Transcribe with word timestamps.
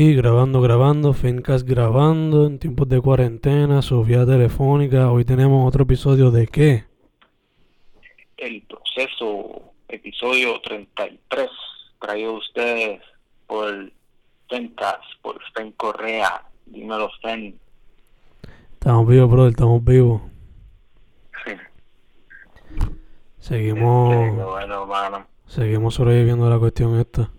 Y 0.00 0.14
grabando, 0.14 0.60
grabando, 0.60 1.12
Fencast 1.12 1.66
grabando 1.68 2.46
en 2.46 2.60
tiempos 2.60 2.88
de 2.88 3.00
cuarentena, 3.00 3.82
Sofía 3.82 4.24
telefónica. 4.24 5.10
Hoy 5.10 5.24
tenemos 5.24 5.66
otro 5.66 5.82
episodio 5.82 6.30
de 6.30 6.46
qué? 6.46 6.84
El 8.36 8.62
proceso, 8.62 9.72
episodio 9.88 10.60
33, 10.60 11.48
traído 12.00 12.30
a 12.30 12.38
ustedes 12.38 13.02
por 13.48 13.90
Fencast, 14.48 15.02
por 15.20 15.40
Fen 15.52 15.72
Correa. 15.72 16.44
Dímelo, 16.66 17.10
Fen. 17.20 17.58
Estamos 18.74 19.08
vivos, 19.08 19.28
brother, 19.28 19.50
estamos 19.50 19.84
vivos. 19.84 20.22
Seguimos, 23.38 24.36
bueno, 24.36 24.86
mano. 24.86 25.26
seguimos 25.46 25.94
sobreviviendo 25.94 26.46
a 26.46 26.50
la 26.50 26.58
cuestión 26.60 27.00
esta. 27.00 27.32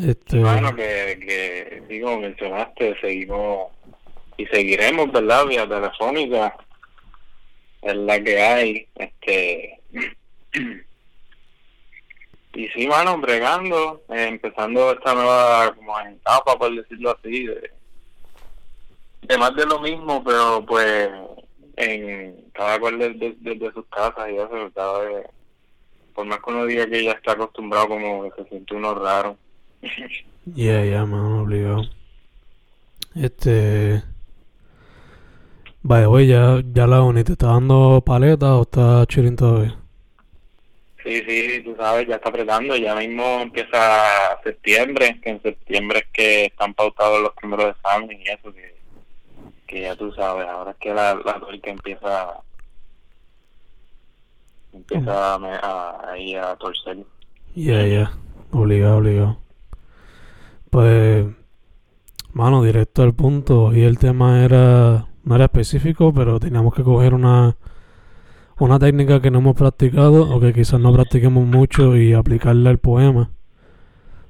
Este, 0.00 0.38
Bueno, 0.38 0.74
que, 0.74 1.84
que, 1.88 2.00
como 2.00 2.20
mencionaste, 2.20 2.98
seguimos 3.00 3.72
y 4.36 4.46
seguiremos, 4.46 5.12
¿verdad? 5.12 5.46
Vía 5.46 5.68
telefónica, 5.68 6.56
es 7.82 7.96
la 7.96 8.22
que 8.22 8.40
hay, 8.40 8.88
este... 8.96 9.80
Y 12.52 12.66
sí, 12.70 12.88
mano, 12.88 13.16
bregando, 13.18 14.02
eh, 14.08 14.26
empezando 14.26 14.90
esta 14.90 15.14
nueva 15.14 15.72
como 15.72 16.00
etapa, 16.00 16.58
por 16.58 16.74
decirlo 16.74 17.16
así, 17.16 17.46
de, 17.46 17.70
de 19.22 19.38
más 19.38 19.54
de 19.54 19.66
lo 19.66 19.78
mismo, 19.78 20.24
pero 20.24 20.66
pues 20.66 21.10
en 21.76 22.50
cada 22.52 22.80
cual 22.80 22.98
desde 22.98 23.36
de, 23.38 23.54
de 23.54 23.72
sus 23.72 23.86
casas 23.86 24.28
y 24.30 24.34
eso, 24.34 24.70
cada 24.74 24.98
vez, 25.00 25.26
por 26.12 26.26
más 26.26 26.40
que 26.40 26.50
uno 26.50 26.66
diga 26.66 26.86
que 26.86 27.04
ya 27.04 27.12
está 27.12 27.32
acostumbrado, 27.32 27.88
como 27.88 28.24
que 28.24 28.42
se 28.42 28.48
siente 28.48 28.74
uno 28.74 28.94
raro. 28.94 29.36
Ya, 30.46 30.84
ya, 30.84 31.04
mano, 31.06 31.42
obligado. 31.42 31.82
Este. 33.14 34.02
Vaya, 35.82 36.06
güey, 36.06 36.26
ya, 36.26 36.60
ya 36.72 36.86
la 36.86 37.02
uni, 37.02 37.24
¿te 37.24 37.32
está 37.32 37.48
dando 37.48 38.02
paleta 38.04 38.54
o 38.56 38.62
está 38.62 39.06
chilling 39.06 39.36
todavía? 39.36 39.76
Sí, 41.02 41.22
sí, 41.26 41.62
tú 41.64 41.74
sabes, 41.76 42.06
ya 42.06 42.16
está 42.16 42.28
apretando, 42.28 42.76
ya 42.76 42.94
mismo 42.94 43.40
empieza 43.40 44.38
septiembre, 44.44 45.18
que 45.22 45.30
en 45.30 45.42
septiembre 45.42 46.00
es 46.00 46.06
que 46.12 46.44
están 46.46 46.74
pautados 46.74 47.22
los 47.22 47.32
primeros 47.34 47.74
exámenes 47.74 48.18
y 48.20 48.28
eso, 48.30 48.52
que, 48.52 48.74
que 49.66 49.80
ya 49.80 49.96
tú 49.96 50.12
sabes, 50.12 50.46
ahora 50.46 50.72
es 50.72 50.76
que 50.76 50.92
la, 50.92 51.14
la 51.14 51.40
tórica 51.40 51.70
empieza, 51.70 52.42
empieza 54.74 55.34
a, 55.34 55.38
me- 55.38 55.48
a, 55.54 56.10
ahí 56.12 56.34
a 56.34 56.54
torcer. 56.56 56.98
Ya, 57.54 57.86
ya, 57.86 58.12
obligado, 58.52 58.98
obligado. 58.98 59.38
Pues, 60.70 61.26
mano, 62.32 62.62
directo 62.62 63.02
al 63.02 63.14
punto. 63.14 63.74
Y 63.74 63.82
el 63.82 63.98
tema 63.98 64.44
era, 64.44 65.06
no 65.24 65.34
era 65.34 65.44
específico, 65.44 66.14
pero 66.14 66.40
teníamos 66.40 66.74
que 66.74 66.82
coger 66.82 67.14
una, 67.14 67.56
una 68.58 68.78
técnica 68.78 69.20
que 69.20 69.30
no 69.30 69.40
hemos 69.40 69.56
practicado 69.56 70.34
o 70.34 70.40
que 70.40 70.52
quizás 70.52 70.80
no 70.80 70.92
practiquemos 70.92 71.44
mucho 71.44 71.96
y 71.96 72.12
aplicarla 72.12 72.70
al 72.70 72.78
poema. 72.78 73.30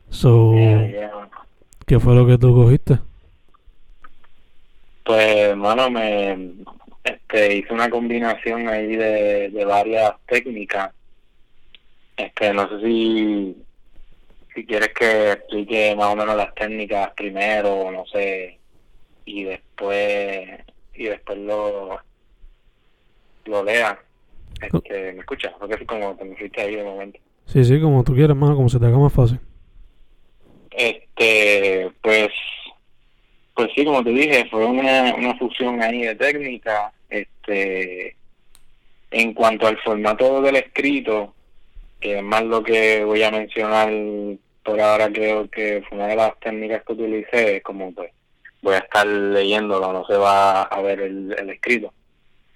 So. 0.09 0.55
¿qué 1.87 1.99
fue 1.99 2.15
lo 2.15 2.27
que 2.27 2.39
tú 2.39 2.55
cogiste? 2.55 2.99
Pues, 5.05 5.57
mano, 5.57 5.91
me 5.91 6.53
este, 7.03 7.57
hice 7.57 7.73
una 7.75 7.91
combinación 7.91 8.69
ahí 8.69 8.95
de, 8.97 9.51
de 9.51 9.65
varias 9.65 10.13
técnicas. 10.27 10.93
Este, 12.17 12.53
no 12.53 12.69
sé 12.69 12.81
si, 12.87 13.57
si 14.61 14.67
quieres 14.67 14.91
que 14.91 15.33
explique 15.33 15.97
más 15.97 16.09
o 16.09 16.17
menos 16.17 16.37
las 16.37 16.55
técnicas 16.55 17.13
primero, 17.17 17.91
no 17.91 18.05
sé, 18.07 18.59
y 19.25 19.45
después 19.45 20.51
y 20.95 21.05
después 21.05 21.39
lo 21.39 21.99
lo 23.47 23.65
lea. 23.65 23.99
Este, 24.61 25.15
¿Me 25.15 25.21
escuchas? 25.21 25.55
Porque 25.59 25.77
es 25.77 25.85
como 25.87 26.15
te 26.15 26.27
me 26.27 26.37
fuiste 26.37 26.61
ahí 26.61 26.77
de 26.77 26.85
momento. 26.85 27.19
Sí, 27.47 27.65
sí, 27.65 27.81
como 27.81 28.05
tú 28.05 28.15
quieras, 28.15 28.37
mano, 28.37 28.55
como 28.55 28.69
se 28.69 28.79
te 28.79 28.85
haga 28.85 28.99
más 28.99 29.13
fácil. 29.13 29.41
Este, 30.71 31.91
pues, 32.03 32.29
pues 33.55 33.71
sí, 33.75 33.85
como 33.85 34.05
te 34.05 34.11
dije, 34.11 34.47
fue 34.51 34.67
una, 34.67 35.15
una 35.15 35.39
fusión 35.39 35.83
ahí 35.83 36.03
de 36.03 36.15
técnica. 36.17 36.93
Este, 37.09 38.15
en 39.11 39.33
cuanto 39.33 39.67
al 39.67 39.79
formato 39.79 40.43
del 40.43 40.57
escrito, 40.57 41.35
que 41.99 42.19
es 42.19 42.23
más 42.23 42.45
lo 42.45 42.63
que 42.63 43.05
voy 43.05 43.23
a 43.23 43.31
mencionar 43.31 43.91
por 44.65 44.81
ahora, 44.81 45.11
creo 45.13 45.49
que 45.51 45.83
fue 45.89 45.99
una 45.99 46.09
de 46.09 46.17
las 46.17 46.39
técnicas 46.41 46.83
que 46.85 46.93
utilicé, 46.93 47.63
como 47.63 47.93
pues 47.95 48.13
voy 48.63 48.75
a 48.75 48.79
estar 48.79 49.07
leyéndolo, 49.07 49.93
no 49.93 50.05
se 50.07 50.17
va 50.17 50.63
a 50.63 50.83
ver 50.83 51.01
el, 51.01 51.51
escrito. 51.51 51.93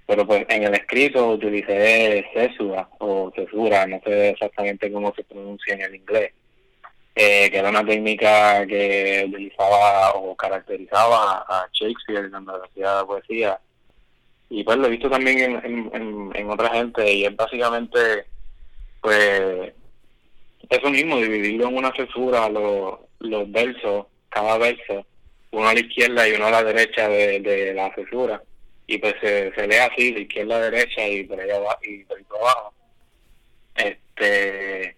Pero 0.06 0.26
pues 0.26 0.44
en 0.48 0.64
el 0.64 0.74
escrito 0.74 1.30
utilicé 1.30 2.26
cesura 2.34 2.88
o 2.98 3.32
cesura, 3.34 3.86
no 3.86 4.00
sé 4.04 4.30
exactamente 4.30 4.92
cómo 4.92 5.14
se 5.14 5.24
pronuncia 5.24 5.74
en 5.74 5.80
el 5.80 5.94
inglés 5.94 6.32
eh, 7.14 7.48
que 7.50 7.58
era 7.58 7.70
una 7.70 7.84
técnica 7.84 8.66
que 8.66 9.24
utilizaba 9.28 10.14
o 10.14 10.34
caracterizaba 10.34 11.44
a 11.48 11.68
Shakespeare 11.72 12.30
cuando 12.30 12.62
hacía 12.64 13.04
poesía. 13.06 13.60
Y 14.50 14.64
pues 14.64 14.76
lo 14.78 14.86
he 14.86 14.90
visto 14.90 15.08
también 15.08 15.38
en, 15.38 15.90
en, 15.94 16.30
en 16.34 16.50
otra 16.50 16.70
gente 16.70 17.12
y 17.12 17.24
es 17.24 17.34
básicamente, 17.36 18.26
pues, 19.00 19.72
eso 20.70 20.90
mismo, 20.90 21.18
dividirlo 21.18 21.68
en 21.68 21.76
una 21.76 21.92
cesura 21.94 22.48
los, 22.48 22.98
los 23.20 23.50
versos, 23.50 24.06
cada 24.28 24.58
verso, 24.58 25.06
uno 25.50 25.68
a 25.68 25.74
la 25.74 25.80
izquierda 25.80 26.28
y 26.28 26.32
uno 26.32 26.46
a 26.46 26.50
la 26.50 26.64
derecha 26.64 27.08
de, 27.08 27.40
de 27.40 27.74
la 27.74 27.94
cesura. 27.94 28.42
Y 28.86 28.98
pues 28.98 29.14
se, 29.20 29.52
se 29.54 29.66
lee 29.66 29.76
así, 29.76 30.12
de 30.12 30.20
izquierda 30.22 30.56
a 30.56 30.70
derecha 30.70 31.08
y 31.08 31.24
por 31.24 31.40
ahí 31.40 31.50
abajo, 31.50 31.80
y 31.82 32.04
por 32.04 32.18
abajo. 32.38 32.74
Este, 33.76 34.96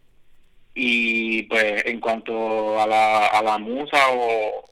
y 0.75 1.44
pues 1.44 1.87
en 1.87 2.00
cuanto 2.00 2.78
a 2.81 2.87
la, 2.87 3.27
a 3.28 3.43
la 3.43 3.59
musa 3.59 3.98
o 4.10 4.65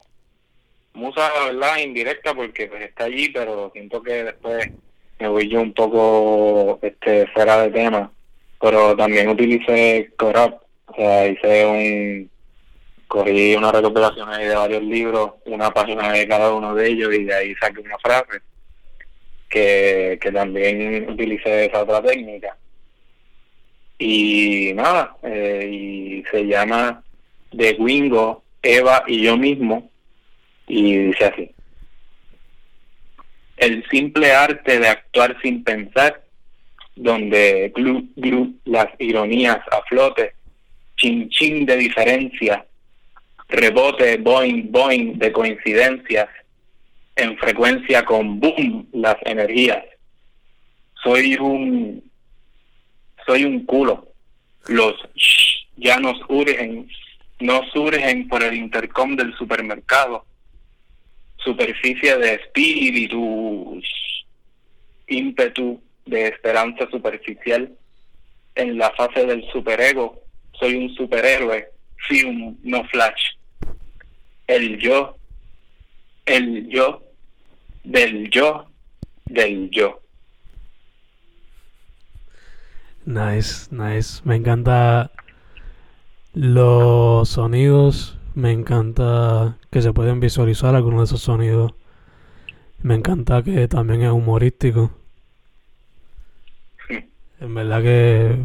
musa 0.92 1.28
la 1.34 1.46
verdad 1.46 1.78
indirecta 1.78 2.34
porque 2.34 2.66
pues 2.66 2.82
está 2.82 3.04
allí 3.04 3.30
pero 3.30 3.70
siento 3.72 4.02
que 4.02 4.24
después 4.24 4.70
me 5.18 5.28
voy 5.28 5.48
yo 5.48 5.62
un 5.62 5.72
poco 5.72 6.78
este 6.82 7.26
fuera 7.28 7.62
de 7.62 7.70
tema 7.70 8.12
pero 8.60 8.94
también 8.94 9.30
utilicé 9.30 10.12
Corrupt 10.16 10.63
o 10.86 10.94
sea 10.94 11.26
hice 11.26 11.66
un 11.66 12.30
cogí 13.08 13.54
una 13.54 13.72
recopilación 13.72 14.28
ahí 14.28 14.46
de 14.46 14.54
varios 14.54 14.82
libros 14.82 15.32
una 15.46 15.70
página 15.70 16.12
de 16.12 16.26
cada 16.26 16.52
uno 16.52 16.74
de 16.74 16.88
ellos 16.88 17.14
y 17.14 17.24
de 17.24 17.34
ahí 17.34 17.54
saqué 17.56 17.80
una 17.80 17.98
frase 17.98 18.40
que, 19.48 20.18
que 20.20 20.32
también 20.32 21.08
utilicé 21.10 21.66
esa 21.66 21.82
otra 21.82 22.02
técnica 22.02 22.56
y 23.98 24.72
nada, 24.74 25.16
eh, 25.22 25.68
y 25.70 26.24
se 26.30 26.46
llama 26.46 27.02
The 27.56 27.76
Wingo, 27.78 28.42
Eva 28.62 29.04
y 29.06 29.22
yo 29.22 29.36
mismo, 29.36 29.90
y 30.66 30.96
dice 30.96 31.24
así. 31.26 31.50
El 33.56 33.84
simple 33.88 34.32
arte 34.32 34.80
de 34.80 34.88
actuar 34.88 35.36
sin 35.40 35.62
pensar, 35.62 36.22
donde 36.96 37.72
glu, 37.74 38.08
glu, 38.16 38.54
las 38.64 38.88
ironías 38.98 39.58
a 39.70 39.82
flote, 39.82 40.34
chin 40.96 41.28
chin 41.30 41.66
de 41.66 41.76
diferencia, 41.76 42.66
rebote, 43.48 44.16
boing, 44.18 44.70
boing 44.70 45.18
de 45.18 45.32
coincidencias, 45.32 46.28
en 47.16 47.36
frecuencia 47.38 48.04
con 48.04 48.40
boom 48.40 48.88
las 48.92 49.16
energías. 49.24 49.84
Soy 51.02 51.36
un 51.36 52.02
soy 53.26 53.44
un 53.44 53.64
culo. 53.64 54.08
Los 54.66 54.94
shh 55.14 55.66
ya 55.76 55.98
nos 55.98 56.18
urgen, 56.28 56.88
no 57.40 57.62
surgen 57.72 58.28
por 58.28 58.42
el 58.42 58.54
intercom 58.54 59.16
del 59.16 59.36
supermercado. 59.36 60.24
Superficie 61.38 62.16
de 62.16 62.34
espíritu, 62.34 63.80
ímpetu 65.08 65.82
de 66.06 66.28
esperanza 66.28 66.88
superficial. 66.90 67.70
En 68.54 68.78
la 68.78 68.90
fase 68.92 69.26
del 69.26 69.44
superego, 69.50 70.22
soy 70.58 70.74
un 70.74 70.94
superhéroe, 70.94 71.68
film, 72.08 72.56
no 72.62 72.84
flash. 72.84 73.36
El 74.46 74.78
yo, 74.78 75.16
el 76.26 76.68
yo, 76.68 77.02
del 77.82 78.30
yo, 78.30 78.66
del 79.26 79.70
yo. 79.70 80.00
Nice, 83.06 83.68
nice. 83.70 84.22
Me 84.24 84.36
encanta 84.36 85.10
los 86.32 87.28
sonidos. 87.28 88.18
Me 88.34 88.50
encanta 88.50 89.58
que 89.70 89.80
se 89.80 89.92
pueden 89.92 90.18
visualizar 90.18 90.74
algunos 90.74 91.00
de 91.00 91.04
esos 91.04 91.20
sonidos. 91.20 91.72
Me 92.82 92.94
encanta 92.94 93.42
que 93.42 93.68
también 93.68 94.02
es 94.02 94.10
humorístico. 94.10 94.90
En 97.40 97.54
verdad 97.54 97.82
que 97.82 98.38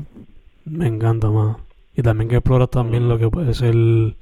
me 0.66 0.88
encanta 0.88 1.30
más. 1.30 1.58
Y 2.00 2.02
también 2.02 2.30
que 2.30 2.38
exploras 2.38 2.70
también 2.70 3.10
lo 3.10 3.20
que 3.20 3.28
puede 3.28 3.54
ser 3.54 3.74
el 3.74 4.16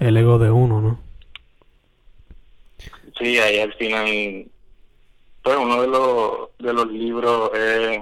ego 0.00 0.36
de 0.40 0.50
uno, 0.50 0.80
¿no? 0.80 0.98
Sí, 3.16 3.38
ahí 3.38 3.60
al 3.60 3.72
final, 3.74 4.46
pues 5.44 5.56
uno 5.56 5.80
de 5.80 5.86
los, 5.86 6.48
de 6.58 6.72
los 6.72 6.90
libros 6.90 7.52
es 7.54 8.00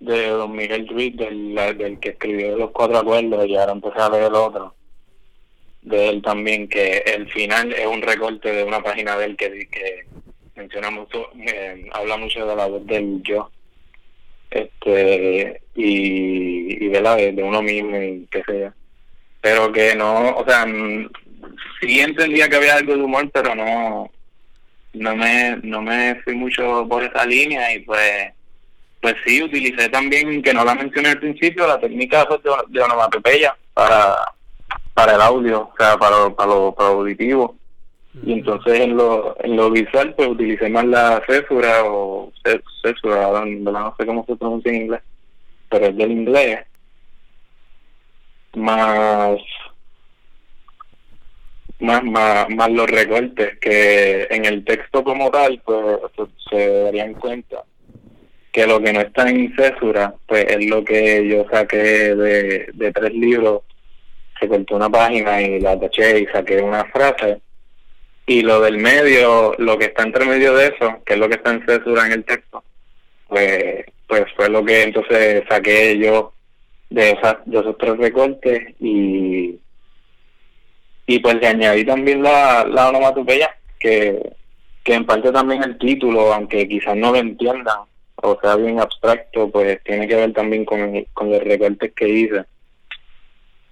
de 0.00 0.28
Don 0.30 0.50
Miguel 0.50 0.88
Ruiz, 0.88 1.16
del, 1.16 1.54
del 1.54 2.00
que 2.00 2.08
escribió 2.08 2.56
Los 2.56 2.72
Cuatro 2.72 2.98
Acuerdos, 2.98 3.46
y 3.46 3.54
ahora 3.54 3.70
empecé 3.70 4.00
a 4.00 4.10
leer 4.10 4.24
el 4.24 4.34
otro, 4.34 4.74
de 5.82 6.08
él 6.08 6.22
también, 6.22 6.68
que 6.68 7.04
el 7.06 7.30
final 7.30 7.72
es 7.72 7.86
un 7.86 8.02
recorte 8.02 8.52
de 8.52 8.64
una 8.64 8.82
página 8.82 9.16
de 9.16 9.26
él 9.26 9.36
que, 9.36 9.68
que 9.68 10.06
menciona 10.56 10.90
mucho, 10.90 11.28
eh, 11.36 11.88
habla 11.92 12.16
mucho 12.16 12.44
de 12.44 12.56
la 12.56 12.66
voz 12.66 12.84
del 12.84 13.22
yo, 13.22 13.48
este 14.52 15.62
y, 15.74 16.84
y 16.84 16.88
de 16.88 17.00
la 17.00 17.16
de, 17.16 17.42
uno 17.42 17.62
mismo 17.62 17.96
y 17.96 18.26
qué 18.30 18.42
sea. 18.44 18.74
Pero 19.40 19.72
que 19.72 19.94
no, 19.94 20.36
o 20.36 20.44
sea, 20.46 20.66
sí 21.80 22.00
entendía 22.00 22.48
que 22.48 22.56
había 22.56 22.76
algo 22.76 22.96
de 22.96 23.02
humor, 23.02 23.30
pero 23.32 23.54
no 23.54 24.10
no 24.94 25.16
me 25.16 25.56
no 25.62 25.80
me 25.80 26.16
fui 26.22 26.34
mucho 26.34 26.86
por 26.88 27.02
esa 27.02 27.24
línea 27.24 27.74
y 27.74 27.80
pues 27.80 28.32
pues 29.00 29.16
sí 29.24 29.42
utilicé 29.42 29.88
también 29.88 30.42
que 30.42 30.52
no 30.52 30.64
la 30.64 30.74
mencioné 30.74 31.10
al 31.10 31.18
principio 31.18 31.66
la 31.66 31.80
técnica 31.80 32.26
de, 32.26 32.50
de 32.68 32.80
onomatopeya 32.82 33.56
para 33.72 34.16
para 34.92 35.14
el 35.14 35.20
audio 35.22 35.62
o 35.62 35.74
sea 35.78 35.96
para, 35.96 36.28
para 36.30 36.52
lo, 36.52 36.74
para 36.74 36.90
lo 36.90 36.98
auditivo 36.98 37.56
y 38.14 38.32
entonces 38.32 38.80
en 38.80 38.96
lo, 38.96 39.36
en 39.42 39.56
lo 39.56 39.70
visual 39.70 40.14
pues 40.14 40.28
utilicé 40.28 40.68
más 40.68 40.84
la 40.84 41.22
césura 41.26 41.84
o 41.84 42.30
césura, 42.82 43.30
no 43.44 43.94
sé 43.98 44.06
cómo 44.06 44.24
se 44.26 44.36
pronuncia 44.36 44.70
en 44.70 44.82
inglés, 44.82 45.00
pero 45.70 45.86
es 45.86 45.96
del 45.96 46.12
inglés, 46.12 46.60
más 48.54 49.38
más, 51.80 52.04
más, 52.04 52.48
más 52.50 52.70
los 52.70 52.86
recortes 52.88 53.58
que 53.58 54.28
en 54.30 54.44
el 54.44 54.64
texto 54.64 55.02
como 55.02 55.30
tal 55.30 55.60
pues 55.64 55.98
se 56.48 56.82
darían 56.84 57.14
cuenta 57.14 57.64
que 58.52 58.66
lo 58.66 58.80
que 58.80 58.92
no 58.92 59.00
está 59.00 59.28
en 59.28 59.54
césura 59.56 60.14
pues 60.26 60.44
es 60.48 60.66
lo 60.66 60.84
que 60.84 61.26
yo 61.26 61.44
saqué 61.50 62.14
de, 62.14 62.68
de 62.72 62.92
tres 62.92 63.14
libros 63.14 63.62
se 64.38 64.48
cortó 64.48 64.76
una 64.76 64.90
página 64.90 65.40
y 65.40 65.58
la 65.60 65.80
taché 65.80 66.20
y 66.20 66.26
saqué 66.26 66.60
una 66.60 66.84
frase 66.84 67.40
y 68.26 68.42
lo 68.42 68.60
del 68.60 68.78
medio, 68.78 69.54
lo 69.58 69.78
que 69.78 69.86
está 69.86 70.02
entre 70.02 70.24
medio 70.24 70.54
de 70.54 70.68
eso, 70.68 71.02
que 71.04 71.14
es 71.14 71.18
lo 71.18 71.28
que 71.28 71.34
está 71.34 71.50
en 71.52 71.66
censura 71.66 72.06
en 72.06 72.12
el 72.12 72.24
texto, 72.24 72.62
pues, 73.28 73.84
pues 74.06 74.24
fue 74.36 74.48
lo 74.48 74.64
que 74.64 74.82
entonces 74.82 75.44
saqué 75.48 75.98
yo 75.98 76.32
de, 76.90 77.10
esas, 77.12 77.36
de 77.46 77.58
esos 77.58 77.76
tres 77.78 77.96
recortes 77.96 78.74
y, 78.80 79.58
y 81.06 81.18
pues 81.18 81.34
le 81.36 81.46
añadí 81.46 81.84
también 81.84 82.22
la, 82.22 82.64
la 82.64 82.90
onomatopeya, 82.90 83.56
que, 83.78 84.20
que 84.84 84.94
en 84.94 85.06
parte 85.06 85.32
también 85.32 85.62
el 85.62 85.78
título, 85.78 86.32
aunque 86.32 86.68
quizás 86.68 86.96
no 86.96 87.12
lo 87.12 87.18
entiendan 87.18 87.78
o 88.22 88.38
sea 88.40 88.56
bien 88.56 88.80
abstracto, 88.80 89.50
pues 89.50 89.82
tiene 89.84 90.06
que 90.06 90.14
ver 90.14 90.32
también 90.32 90.64
con, 90.64 91.04
con 91.12 91.30
los 91.30 91.42
recortes 91.42 91.92
que 91.92 92.08
hice. 92.08 92.44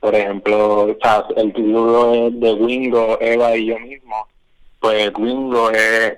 Por 0.00 0.14
ejemplo, 0.14 0.96
el 1.36 1.52
título 1.52 2.30
de 2.30 2.52
Wingo, 2.54 3.18
Eva 3.20 3.56
y 3.56 3.66
yo 3.66 3.78
mismo, 3.78 4.26
pues 4.80 5.12
Wingo 5.16 5.70
es, 5.70 6.14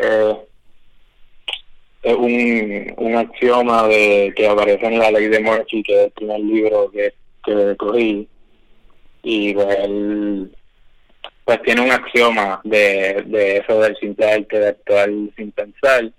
es, 2.03 2.15
un, 2.17 2.95
un 2.97 3.17
axioma 3.17 3.87
de 3.89 4.33
que 4.37 4.47
aparece 4.49 4.87
en 4.87 4.99
la 4.99 5.11
ley 5.11 5.29
de 5.29 5.41
Murphy, 5.41 5.83
que 5.83 5.93
es 5.95 6.05
el 6.07 6.11
primer 6.13 6.41
libro 6.41 6.91
que, 6.91 7.13
que 7.45 7.77
cogí, 7.77 8.29
y 9.23 9.55
pues 9.55 9.79
él 9.81 10.53
pues 11.45 11.61
tiene 11.63 11.81
un 11.81 11.91
axioma 11.91 12.61
de, 12.63 13.25
de 13.27 13.57
eso 13.59 13.81
del 13.81 13.97
simple 13.97 14.31
arte 14.31 14.59
de 14.59 14.69
actuar 14.69 15.11
sin 15.37 15.51
pensar, 15.53 16.13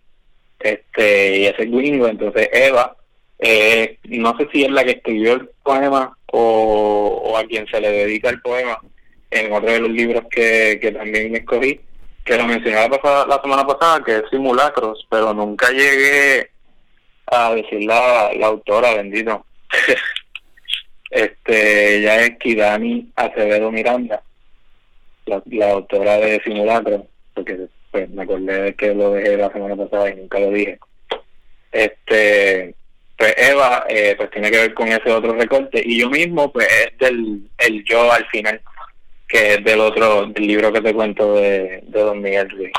este 0.60 1.38
y 1.40 1.46
ese 1.46 1.64
es 1.64 1.70
Wingo, 1.70 2.08
entonces 2.08 2.50
Eva, 2.52 2.96
eh, 3.40 3.98
no 4.04 4.38
sé 4.38 4.48
si 4.52 4.64
es 4.64 4.72
la 4.72 4.84
que 4.84 4.92
escribió 4.92 5.34
el 5.34 5.50
poema 5.64 6.18
o, 6.28 7.22
o 7.24 7.38
a 7.38 7.46
quien 7.46 7.66
se 7.68 7.80
le 7.80 7.92
dedica 7.92 8.30
el 8.30 8.42
poema 8.42 8.80
en 9.32 9.52
otro 9.52 9.72
de 9.72 9.80
los 9.80 9.90
libros 9.90 10.24
que, 10.30 10.78
que 10.82 10.92
también 10.92 11.36
escogí, 11.36 11.80
que 12.24 12.38
lo 12.38 12.46
mencioné 12.46 12.76
la, 12.76 13.26
la 13.28 13.42
semana 13.42 13.66
pasada, 13.66 14.04
que 14.04 14.18
es 14.18 14.24
simulacros, 14.30 15.06
pero 15.10 15.34
nunca 15.34 15.70
llegué 15.70 16.50
a 17.28 17.54
decir 17.54 17.84
la, 17.84 18.32
la 18.34 18.48
autora, 18.48 18.94
bendito. 18.96 19.46
este 21.12 21.98
Ella 21.98 22.22
es 22.22 22.38
Kidani 22.38 23.12
Acevedo 23.16 23.72
Miranda, 23.72 24.22
la, 25.26 25.42
la 25.46 25.72
autora 25.72 26.18
de 26.18 26.42
simulacros, 26.44 27.04
porque 27.34 27.68
pues, 27.92 28.10
me 28.10 28.24
acordé 28.24 28.62
de 28.62 28.76
que 28.76 28.94
lo 28.94 29.12
dejé 29.12 29.38
la 29.38 29.52
semana 29.52 29.76
pasada 29.76 30.10
y 30.10 30.16
nunca 30.16 30.40
lo 30.40 30.50
dije. 30.50 30.80
Este 31.72 32.76
pues 33.18 33.36
Eva 33.38 33.86
eh, 33.88 34.16
pues 34.18 34.32
tiene 34.32 34.50
que 34.50 34.58
ver 34.58 34.74
con 34.74 34.88
ese 34.88 35.12
otro 35.12 35.34
recorte 35.34 35.82
y 35.86 36.00
yo 36.00 36.10
mismo 36.10 36.52
pues 36.52 36.68
es 36.68 36.98
del 36.98 37.42
el 37.60 37.84
yo 37.86 38.12
al 38.12 38.26
final 38.28 38.60
que 39.34 39.56
es 39.56 39.64
del 39.64 39.80
otro, 39.80 40.28
del 40.28 40.46
libro 40.46 40.72
que 40.72 40.80
te 40.80 40.94
cuento 40.94 41.34
de, 41.34 41.84
de 41.88 42.02
Don 42.02 42.22
Miguel 42.22 42.52
Ruiz. 42.52 42.72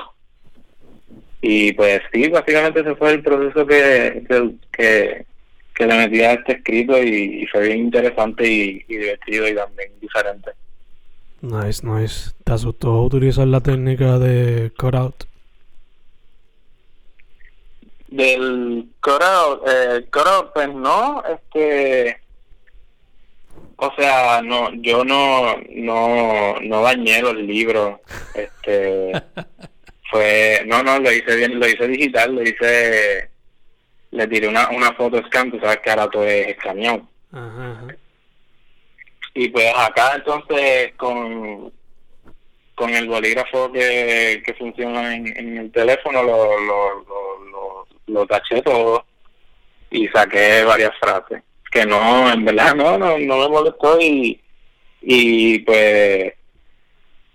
Y 1.43 1.73
pues 1.73 2.01
sí, 2.13 2.29
básicamente 2.29 2.81
ese 2.81 2.95
fue 2.95 3.11
el 3.11 3.23
proceso 3.25 3.67
que, 3.67 4.23
que, 4.73 5.27
que, 5.75 5.87
le 5.87 5.99
metí 5.99 6.21
a 6.21 6.35
este 6.35 6.53
escrito 6.53 6.97
y, 7.03 7.45
fue 7.51 7.67
bien 7.67 7.79
interesante 7.81 8.47
y, 8.49 8.85
divertido 8.85 9.49
y 9.49 9.55
también 9.57 9.91
diferente. 10.01 10.53
Nice, 11.41 11.85
nice. 11.85 12.31
¿Te 12.45 12.53
asustó 12.53 13.03
utilizar 13.03 13.49
la 13.49 13.61
técnica 13.61 14.21
de 14.21 14.71
cutout? 14.79 15.25
Del 18.07 18.87
cutout, 19.03 19.67
eh, 19.67 20.07
cutout, 20.13 20.53
pues 20.55 20.73
no, 20.73 21.21
este 21.27 22.24
o 23.89 23.95
sea, 23.97 24.41
no, 24.43 24.73
yo 24.75 25.05
no, 25.05 25.57
no, 25.71 26.57
no 26.61 26.83
dañé 26.83 27.23
los 27.23 27.35
libros. 27.37 28.01
Este, 28.35 29.13
fue, 30.11 30.63
no, 30.67 30.83
no, 30.83 30.99
lo 30.99 31.13
hice 31.13 31.37
bien, 31.37 31.59
lo 31.59 31.67
hice 31.67 31.87
digital, 31.89 32.35
lo 32.35 32.43
hice, 32.43 33.31
le 34.11 34.27
tiré 34.29 34.49
una, 34.49 34.69
una 34.71 34.93
foto 34.95 35.23
scan, 35.27 35.51
tú 35.51 35.59
sabes 35.61 35.79
que 35.79 35.91
ahora 35.91 36.09
todo 36.09 36.25
es 36.25 36.49
escaneado. 36.49 37.07
Y 39.35 39.49
pues 39.49 39.73
acá 39.77 40.13
entonces 40.15 40.93
con, 40.97 41.73
con 42.77 42.91
el 42.95 43.09
bolígrafo 43.09 43.73
que, 43.73 44.43
que 44.47 44.55
funciona 44.55 45.15
en, 45.17 45.37
en 45.37 45.59
el 45.59 45.73
teléfono 45.73 46.23
lo, 46.23 46.61
lo, 46.61 47.01
lo, 47.01 47.45
lo, 47.51 47.87
lo 48.07 48.27
taché 48.27 48.63
todo 48.63 49.05
y 49.91 50.07
saqué 50.09 50.63
varias 50.63 50.97
frases 51.01 51.43
que 51.75 51.85
no, 51.85 52.33
en 52.33 52.45
verdad 52.45 52.73
no, 52.77 52.97
no, 52.97 53.19
no 53.19 53.39
me 53.39 53.49
molestó 53.49 54.01
y, 54.01 54.41
y 55.03 55.59
pues 55.59 56.33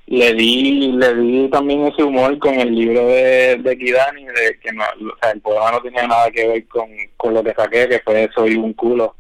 le 0.07 0.33
di 0.33 0.93
le 0.93 1.13
di 1.13 1.49
también 1.49 1.85
ese 1.87 2.03
humor 2.03 2.39
con 2.39 2.53
el 2.57 2.73
libro 2.73 3.05
de, 3.07 3.57
de 3.57 3.77
Kidani, 3.77 4.25
de 4.25 4.57
que 4.61 4.71
no, 4.71 4.83
o 4.85 5.17
sea, 5.21 5.31
el 5.31 5.41
poema 5.41 5.71
no 5.73 5.81
tenía 5.81 6.07
nada 6.07 6.31
que 6.31 6.47
ver 6.47 6.67
con, 6.69 6.89
con 7.17 7.33
lo 7.33 7.43
que 7.43 7.53
saqué, 7.53 7.89
que 7.89 7.99
fue 7.99 8.29
Soy 8.33 8.55
un 8.55 8.73
culo. 8.73 9.13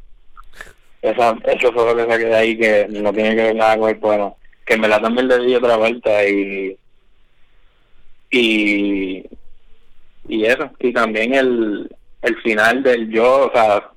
Esa, 1.01 1.37
eso 1.43 1.73
fue 1.73 1.85
lo 1.85 1.95
que 1.97 2.11
saqué 2.11 2.25
de 2.25 2.35
ahí, 2.35 2.57
que 2.57 2.87
no 2.89 3.11
tiene 3.13 3.35
que 3.35 3.43
ver 3.43 3.55
nada 3.55 3.77
con 3.77 3.89
el 3.89 3.99
poema. 3.99 4.33
Que 4.65 4.75
en 4.75 4.81
verdad 4.81 5.01
también 5.01 5.27
le 5.27 5.39
di 5.39 5.55
otra 5.55 5.75
vuelta 5.75 6.27
y 6.29 6.77
y 8.31 9.25
y 10.29 10.45
eso, 10.45 10.71
y 10.79 10.93
también 10.93 11.33
el, 11.33 11.93
el 12.21 12.41
final 12.41 12.83
del 12.83 13.09
yo, 13.09 13.47
o 13.47 13.51
sea, 13.51 13.91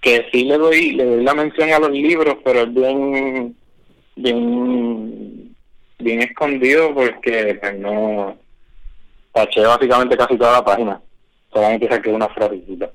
que 0.00 0.26
sí 0.32 0.44
le 0.44 0.58
doy 0.58 0.92
le 0.92 1.04
doy 1.04 1.24
la 1.24 1.34
mención 1.34 1.70
a 1.72 1.78
los 1.78 1.90
libros 1.90 2.36
pero 2.44 2.62
es 2.62 2.74
bien 2.74 3.56
bien 4.16 5.54
bien 5.98 6.22
escondido 6.22 6.94
porque 6.94 7.58
pues, 7.60 7.78
no 7.78 8.36
taché 9.32 9.60
básicamente 9.62 10.16
casi 10.16 10.36
toda 10.36 10.52
la 10.52 10.64
página. 10.64 11.00
Solamente 11.52 11.88
saqué 11.88 12.10
una 12.10 12.28
frasecita. 12.28 12.90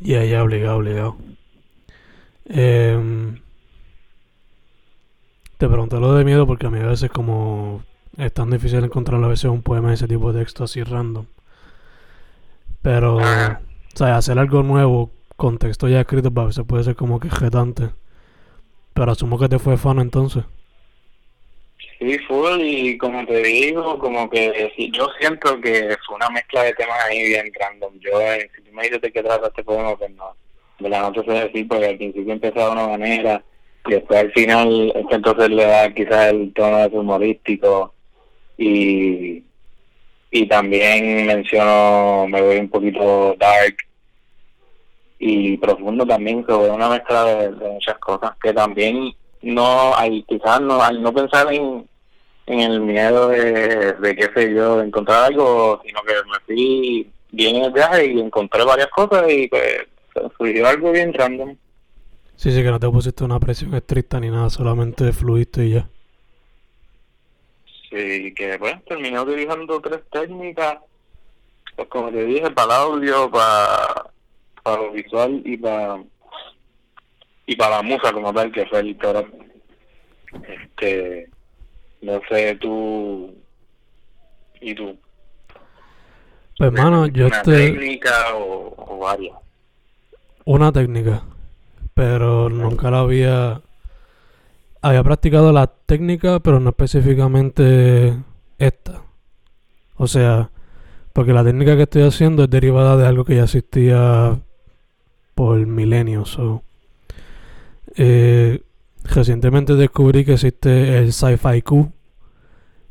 Ya 0.00 0.24
ya 0.24 0.42
obligado 0.42 0.78
obligado. 0.78 1.16
Eh, 2.48 3.36
te 5.58 5.68
pregunté 5.68 5.96
lo 5.98 6.14
de 6.14 6.24
miedo 6.24 6.46
porque 6.46 6.66
a 6.66 6.70
mí 6.70 6.78
a 6.80 6.86
veces 6.86 7.10
como 7.10 7.82
es 8.16 8.32
tan 8.32 8.50
difícil 8.50 8.82
encontrar 8.84 9.22
a 9.22 9.28
veces 9.28 9.50
un 9.50 9.62
poema 9.62 9.88
de 9.88 9.94
ese 9.94 10.08
tipo 10.08 10.32
de 10.32 10.40
texto 10.40 10.64
así 10.64 10.82
random. 10.82 11.26
Pero 12.82 13.16
o 13.16 13.20
sea 13.94 14.16
hacer 14.16 14.38
algo 14.38 14.62
nuevo 14.62 15.10
contexto 15.38 15.88
ya 15.88 16.00
escrito, 16.00 16.34
para 16.34 16.48
veces 16.48 16.64
puede 16.66 16.84
ser 16.84 16.96
como 16.96 17.20
que 17.20 17.30
jetante. 17.30 17.90
Pero 18.92 19.12
asumo 19.12 19.38
que 19.38 19.48
te 19.48 19.58
fue 19.58 19.78
fan 19.78 20.00
entonces. 20.00 20.44
Sí, 21.98 22.18
full, 22.26 22.60
y 22.60 22.98
como 22.98 23.24
te 23.24 23.42
digo, 23.42 23.98
como 23.98 24.28
que 24.28 24.72
yo 24.92 25.06
siento 25.20 25.60
que 25.60 25.96
fue 26.06 26.16
una 26.16 26.28
mezcla 26.30 26.64
de 26.64 26.74
temas 26.74 26.98
ahí 27.04 27.28
bien 27.28 27.50
random. 27.58 27.94
Yo, 28.00 28.20
eh, 28.20 28.50
si 28.54 28.62
tú 28.62 28.72
me 28.72 28.82
dices 28.82 29.00
de 29.00 29.12
qué 29.12 29.22
trata 29.22 29.46
este 29.46 29.62
poema, 29.62 29.96
pues 29.96 30.10
no, 30.10 30.34
de 30.80 30.88
la 30.88 31.02
no 31.02 31.12
te 31.12 31.24
sé 31.24 31.30
decir, 31.30 31.68
porque 31.68 31.86
al 31.86 31.96
principio 31.96 32.32
empezaba 32.32 32.66
de 32.66 32.72
una 32.72 32.88
manera, 32.88 33.44
y 33.86 33.92
después 33.92 34.20
al 34.20 34.32
final 34.32 34.92
entonces 35.10 35.50
le 35.50 35.64
da 35.64 35.94
quizás 35.94 36.32
el 36.32 36.52
tono 36.52 36.86
humorístico 36.88 37.94
y 38.56 39.44
y 40.30 40.46
también 40.46 41.26
menciono 41.26 42.26
me 42.28 42.42
voy 42.42 42.56
un 42.58 42.68
poquito 42.68 43.34
dark 43.38 43.76
y 45.18 45.56
profundo 45.56 46.06
también 46.06 46.44
que 46.44 46.52
una 46.52 46.88
mezcla 46.88 47.24
de, 47.24 47.50
muchas 47.50 47.98
cosas 47.98 48.32
que 48.42 48.52
también 48.52 49.12
no 49.42 49.94
al 49.94 50.24
quizás 50.26 50.60
no 50.60 50.82
al 50.82 51.02
no 51.02 51.12
pensar 51.12 51.52
en, 51.52 51.88
en 52.46 52.60
el 52.60 52.80
miedo 52.80 53.28
de, 53.28 53.94
de 53.94 54.16
qué 54.16 54.30
sé 54.34 54.54
yo 54.54 54.78
de 54.78 54.86
encontrar 54.86 55.24
algo 55.24 55.80
sino 55.84 56.00
que 56.02 56.14
me 56.14 56.40
fui 56.46 57.10
bien 57.32 57.56
en 57.56 57.64
el 57.64 57.72
viaje 57.72 58.06
y 58.06 58.20
encontré 58.20 58.64
varias 58.64 58.88
cosas 58.88 59.24
y 59.28 59.48
pues 59.48 59.86
surgió 60.36 60.66
algo 60.66 60.92
bien 60.92 61.12
random 61.12 61.56
Sí, 62.38 62.52
sí, 62.52 62.62
que 62.62 62.70
no 62.70 62.78
te 62.78 62.88
pusiste 62.88 63.24
una 63.24 63.40
presión 63.40 63.74
estricta 63.74 64.20
ni 64.20 64.30
nada, 64.30 64.48
solamente 64.48 65.12
fluiste 65.12 65.64
y 65.64 65.70
ya. 65.70 65.88
Sí, 67.90 68.32
que 68.32 68.56
pues 68.60 68.76
terminé 68.84 69.20
utilizando 69.20 69.80
tres 69.80 70.02
técnicas, 70.08 70.78
pues 71.74 71.88
como 71.88 72.12
te 72.12 72.24
dije, 72.24 72.48
para 72.52 72.66
el 72.66 72.80
audio, 72.80 73.28
para, 73.28 74.07
para 74.68 74.82
lo 74.82 74.92
visual 74.92 75.42
y 75.44 75.56
para 75.56 76.02
y 77.46 77.56
para 77.56 77.76
la 77.76 77.82
música 77.82 78.12
como 78.12 78.32
tal, 78.32 78.52
que 78.52 78.66
fue 78.66 78.80
el 78.80 78.96
toro. 78.98 79.26
Este, 80.46 81.30
no 82.02 82.20
sé, 82.28 82.54
tú 82.56 83.34
y 84.60 84.74
tú. 84.74 84.98
Pues 86.58 86.72
hermano, 86.72 87.06
yo 87.06 87.26
¿Una 87.26 87.42
te... 87.42 87.52
técnica 87.52 88.34
o, 88.34 88.74
o 88.76 88.98
varias? 88.98 89.36
Una 90.44 90.72
técnica 90.72 91.22
pero 91.98 92.48
nunca 92.48 92.92
la 92.92 93.00
había... 93.00 93.60
Había 94.80 95.02
practicado 95.02 95.52
la 95.52 95.66
técnica, 95.66 96.38
pero 96.38 96.60
no 96.60 96.70
específicamente 96.70 98.14
esta. 98.56 99.02
O 99.96 100.06
sea, 100.06 100.52
porque 101.12 101.32
la 101.32 101.42
técnica 101.42 101.74
que 101.74 101.82
estoy 101.82 102.02
haciendo 102.02 102.44
es 102.44 102.50
derivada 102.50 102.96
de 102.96 103.04
algo 103.04 103.24
que 103.24 103.34
ya 103.34 103.42
existía 103.42 104.38
por 105.38 105.64
milenios. 105.68 106.36
Eh, 107.94 108.60
recientemente 109.04 109.74
descubrí 109.74 110.24
que 110.24 110.32
existe 110.32 110.98
el 110.98 111.12
Sci-Fi 111.12 111.62
Q, 111.62 111.92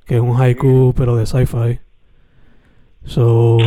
que 0.06 0.16
es 0.16 0.22
un 0.22 0.42
haiku 0.42 0.94
pero 0.96 1.18
de 1.18 1.26
sci-fi. 1.26 1.82
So, 3.04 3.58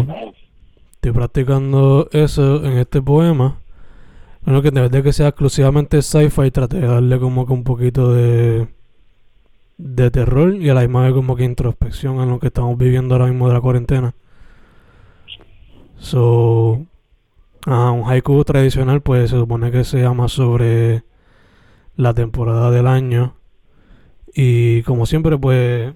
estoy 0.94 1.12
practicando 1.12 2.08
eso 2.12 2.64
en 2.64 2.78
este 2.78 3.02
poema 3.02 3.58
bueno, 4.46 4.62
que 4.62 4.68
en 4.68 4.74
vez 4.74 4.90
de 4.90 5.02
que 5.02 5.12
sea 5.12 5.28
exclusivamente 5.28 6.00
sci-fi, 6.00 6.50
traté 6.50 6.80
de 6.80 6.86
darle 6.86 7.20
como 7.20 7.44
que 7.44 7.52
un 7.52 7.64
poquito 7.64 8.14
de, 8.14 8.66
de 9.76 10.10
terror 10.10 10.54
y 10.54 10.70
a 10.70 10.74
la 10.74 10.80
misma 10.80 11.02
vez 11.02 11.12
como 11.12 11.36
que 11.36 11.44
introspección 11.44 12.22
en 12.22 12.30
lo 12.30 12.38
que 12.38 12.46
estamos 12.46 12.78
viviendo 12.78 13.14
ahora 13.14 13.26
mismo 13.26 13.46
de 13.48 13.54
la 13.54 13.60
cuarentena. 13.60 14.14
So, 15.98 16.86
un 17.66 18.04
haiku 18.06 18.42
tradicional 18.44 19.02
pues 19.02 19.30
se 19.30 19.36
supone 19.36 19.70
que 19.70 19.84
se 19.84 20.00
llama 20.00 20.28
sobre 20.28 21.04
la 21.96 22.14
temporada 22.14 22.70
del 22.70 22.86
año 22.86 23.34
y 24.34 24.82
como 24.82 25.06
siempre 25.06 25.36
pues 25.36 25.92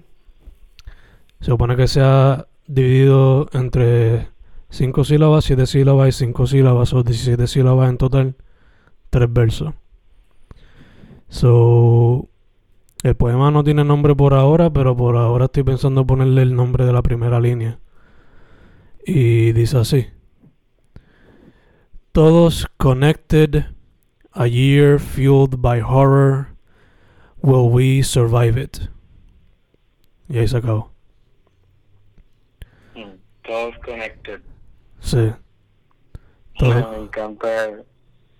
se 1.39 1.45
supone 1.45 1.75
que 1.75 1.87
sea 1.87 2.47
dividido 2.67 3.47
entre 3.53 4.29
5 4.69 5.03
sílabas, 5.03 5.45
7 5.45 5.65
sílabas 5.67 6.09
y 6.09 6.11
5 6.11 6.47
sílabas, 6.47 6.93
o 6.93 7.03
17 7.03 7.47
sílabas 7.47 7.89
en 7.89 7.97
total, 7.97 8.35
3 9.09 9.31
versos. 9.31 9.73
So, 11.29 12.29
el 13.03 13.15
poema 13.15 13.51
no 13.51 13.63
tiene 13.63 13.83
nombre 13.83 14.15
por 14.15 14.33
ahora, 14.33 14.71
pero 14.71 14.95
por 14.95 15.17
ahora 15.17 15.45
estoy 15.45 15.63
pensando 15.63 16.05
ponerle 16.05 16.41
el 16.41 16.55
nombre 16.55 16.85
de 16.85 16.93
la 16.93 17.01
primera 17.01 17.39
línea. 17.39 17.79
Y 19.05 19.51
dice 19.53 19.77
así. 19.77 20.07
Todos 22.15 22.65
connected, 22.79 23.65
a 24.33 24.47
year 24.47 24.99
fueled 24.99 25.61
by 25.61 25.81
horror, 25.81 26.55
will 27.41 27.69
we 27.69 28.01
survive 28.03 28.55
it? 28.55 28.87
Y 30.29 30.37
ahí 30.37 30.47
se 30.47 30.55
acabó. 30.55 30.91
Mm, 32.95 33.19
todos 33.43 33.75
connected. 33.83 34.39
Sí. 35.01 35.33
Me 36.61 36.95
encanta, 37.03 37.83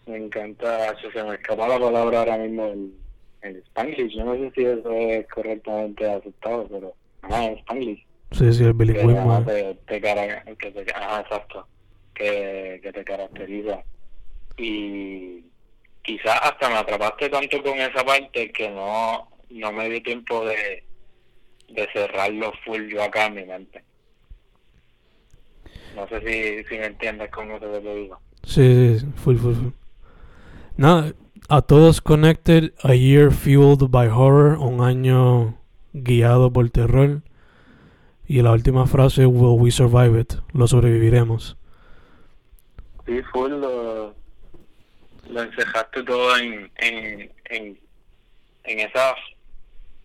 me 0.08 0.17
encanta, 0.24 0.96
se 1.01 1.22
me 1.22 1.36
escapa 1.36 1.67
la 1.67 1.77
palabra 1.77 2.20
ahora 2.20 2.38
mismo 2.38 2.67
en, 2.67 2.94
en 3.41 3.58
Spanglish, 3.58 4.15
yo 4.15 4.24
no 4.24 4.36
sé 4.36 4.53
si 4.55 4.63
eso 4.63 4.89
es 4.89 5.27
correctamente 5.27 6.10
aceptado, 6.10 6.65
pero 6.70 6.94
ah, 7.24 7.44
en 7.44 7.58
Spanglish. 7.58 8.05
Sí, 8.32 8.53
sí, 8.53 8.63
el 8.63 8.72
bilingüismo. 8.72 9.46
Que 9.46 9.77
te, 9.86 10.00
te, 10.00 10.00
te, 10.00 10.82
exacto, 10.82 11.67
que, 12.15 12.79
te 12.81 13.03
caracteriza. 13.03 13.84
Y 14.57 15.43
quizás 16.01 16.39
hasta 16.41 16.69
me 16.69 16.75
atrapaste 16.75 17.29
tanto 17.29 17.62
con 17.62 17.77
esa 17.79 18.03
parte 18.03 18.51
que 18.51 18.69
no, 18.69 19.29
no 19.50 19.72
me 19.72 19.89
di 19.89 20.01
tiempo 20.01 20.45
de, 20.45 20.84
de 21.69 21.88
cerrarlo 21.93 22.51
full 22.63 22.88
yo 22.89 23.03
acá 23.03 23.27
en 23.27 23.36
mi 23.36 23.45
mente. 23.45 23.84
No 25.95 26.07
sé 26.07 26.19
si, 26.22 26.67
si 26.67 26.79
me 26.79 26.88
entiendes 26.88 27.29
cómo 27.31 27.60
te 27.60 27.67
lo 27.67 27.95
digo. 27.95 28.19
Sí, 28.43 28.98
sí, 29.00 29.05
full, 29.15 29.38
full, 29.38 29.53
full. 29.55 29.72
Nada, 30.77 31.13
a 31.48 31.62
todos 31.62 32.01
connected, 32.01 32.74
a 32.84 32.95
year 32.95 33.31
fueled 33.31 33.89
by 33.89 34.07
horror, 34.07 34.57
un 34.57 34.81
año 34.81 35.57
guiado 35.93 36.51
por 36.51 36.69
terror. 36.69 37.22
Y 38.27 38.41
la 38.41 38.51
última 38.51 38.88
frase, 38.88 39.25
will 39.25 39.60
we 39.60 39.72
survive 39.72 40.19
it? 40.19 40.34
Lo 40.53 40.67
sobreviviremos. 40.67 41.57
Sí, 43.05 43.21
full 43.31 43.51
lo, 43.51 44.15
lo 45.29 45.41
encejaste 45.41 46.03
todo 46.03 46.38
en, 46.38 46.71
en, 46.77 47.31
en, 47.45 47.79
en 48.63 48.79
esas 48.79 49.13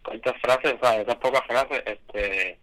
cortas 0.02 0.34
frases, 0.40 0.74
o 0.74 0.78
sea, 0.84 1.00
esas 1.00 1.16
pocas 1.16 1.42
frases, 1.46 1.82
este 1.86 2.58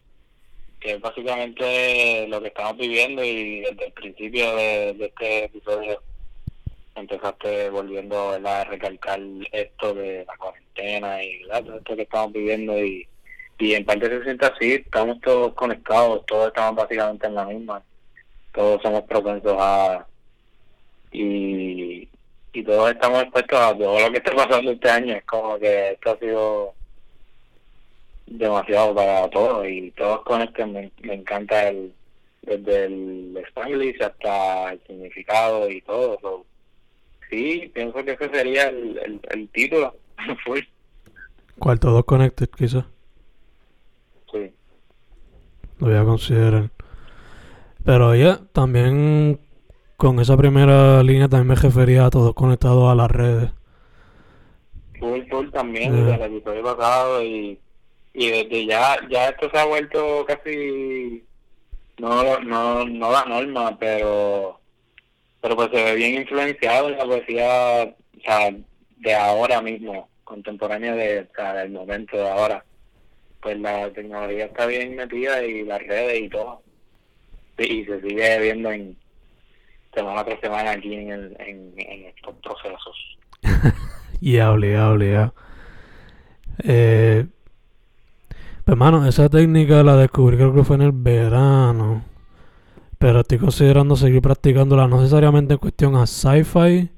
que 0.80 0.92
es 0.94 1.02
básicamente 1.02 2.28
lo 2.28 2.42
que 2.42 2.50
estamos 2.50 2.78
viviendo 2.78 3.24
y 3.24 3.62
desde 3.62 3.88
el 3.88 3.94
principio 3.94 4.56
de, 4.56 4.92
este 4.92 5.46
episodio 5.46 6.02
empezaste 6.96 7.70
volviendo 7.70 8.32
a 8.32 8.64
recalcar 8.64 9.20
esto 9.52 9.94
de 9.94 10.24
la 10.26 10.38
cuarentena 10.38 11.24
y 11.24 11.42
todo 11.48 11.78
esto 11.78 11.96
que 11.96 12.02
estamos 12.04 12.32
viviendo 12.32 12.78
y, 12.84 13.08
y 13.60 13.74
en 13.74 13.86
parte 13.86 14.08
se 14.08 14.24
siente 14.24 14.46
así, 14.46 14.74
estamos 14.74 15.20
todos 15.22 15.54
conectados, 15.54 16.26
todos 16.26 16.50
estamos 16.50 16.76
básicamente 16.76 17.28
en 17.28 17.36
la 17.36 17.46
misma, 17.46 17.84
todos 18.54 18.82
somos 18.82 19.04
propensos 19.04 19.56
a 19.60 20.06
y, 21.12 22.08
y 22.54 22.64
todos 22.64 22.92
estamos 22.92 23.24
expuestos 23.24 23.60
a 23.60 23.78
todo 23.78 24.00
lo 24.00 24.12
que 24.12 24.18
está 24.18 24.36
pasando 24.36 24.72
este 24.72 24.90
año, 24.90 25.16
es 25.16 25.26
como 25.26 25.58
que 25.60 25.92
esto 25.92 26.12
ha 26.12 26.18
sido 26.20 26.74
demasiado 28.28 28.94
para 28.94 29.30
todos 29.30 29.68
y 29.68 29.92
todos 29.92 30.22
con 30.24 30.42
este 30.42 30.66
me, 30.66 30.92
encanta 31.04 31.70
el 31.70 31.94
desde 32.42 32.86
el 32.86 33.38
Spanglish 33.48 34.02
hasta 34.02 34.74
el 34.74 34.82
significado 34.88 35.70
y 35.70 35.82
todo. 35.82 36.46
sí, 37.30 37.70
pienso 37.74 38.04
que 38.06 38.12
ese 38.12 38.30
sería 38.30 38.70
el, 38.70 39.20
el, 39.30 39.50
título. 39.50 39.96
¿Cuál? 41.60 41.80
Todos 41.80 42.06
Connected, 42.06 42.50
quizás. 42.50 42.86
Sí. 44.32 44.52
Lo 45.80 45.88
voy 45.88 45.96
a 45.96 46.04
considerar. 46.04 46.70
Pero 47.84 48.16
ya, 48.16 48.40
también 48.54 49.40
con 49.98 50.20
esa 50.20 50.38
primera 50.38 51.04
línea 51.04 51.28
también 51.28 51.48
me 51.48 51.56
refería 51.56 52.06
a 52.06 52.10
todos 52.10 52.34
conectados 52.34 52.90
a 52.90 52.96
las 52.96 53.12
redes. 53.12 53.52
Full, 55.00 55.22
full 55.30 55.50
también, 55.50 55.94
desde 55.94 56.16
el 56.16 56.36
episodio 56.36 56.64
pasado 56.64 57.24
y 57.24 57.60
y 58.14 58.30
desde 58.30 58.66
ya 58.66 58.98
ya 59.10 59.30
esto 59.30 59.50
se 59.52 59.60
ha 59.60 59.66
vuelto 59.66 60.26
casi 60.26 61.24
no 62.00 62.40
no 62.40 62.84
no 62.84 63.12
la 63.12 63.26
norma 63.26 63.78
pero 63.78 64.60
pero 65.40 65.56
pues 65.56 65.70
se 65.72 65.84
ve 65.84 65.96
bien 65.96 66.22
influenciado 66.22 66.90
en 66.90 66.98
la 66.98 67.06
poesía 67.06 67.96
o 68.18 68.22
sea, 68.22 68.56
de 68.98 69.14
ahora 69.14 69.62
mismo 69.62 70.10
contemporánea 70.28 70.94
de, 70.94 71.22
o 71.22 71.36
sea, 71.36 71.54
del 71.54 71.72
momento 71.72 72.18
de 72.18 72.30
ahora. 72.30 72.64
Pues 73.42 73.58
la 73.60 73.90
tecnología 73.92 74.46
está 74.46 74.66
bien 74.66 74.96
metida 74.96 75.44
y 75.44 75.64
las 75.64 75.80
redes 75.80 76.22
y 76.22 76.30
todo. 76.30 76.62
Y 77.58 77.86
se 77.86 78.02
sigue 78.02 78.40
viendo 78.40 78.72
en 78.72 78.98
semana 79.98 80.24
tras 80.24 80.40
semana 80.40 80.72
aquí 80.72 80.94
en, 80.94 81.12
el, 81.12 81.36
en, 81.40 81.74
en 81.78 82.06
estos 82.06 82.36
procesos 82.44 83.18
ya 84.22 84.52
obligado 84.52 84.94
obligado 84.94 85.34
eh 86.64 87.26
pues, 88.68 88.74
hermano, 88.74 89.08
esa 89.08 89.30
técnica 89.30 89.82
la 89.82 89.96
descubrí 89.96 90.36
creo 90.36 90.54
que 90.54 90.66
fue 90.66 90.76
en 90.76 90.82
el 90.82 90.92
verano. 90.92 92.04
Pero 92.98 93.22
estoy 93.22 93.38
considerando 93.38 93.96
seguir 93.96 94.22
practicándola 94.22 94.90
no 94.90 94.98
necesariamente 94.98 95.54
en 95.54 95.60
cuestión 95.60 95.96
a 95.96 96.06
sci-fi, 96.06 96.92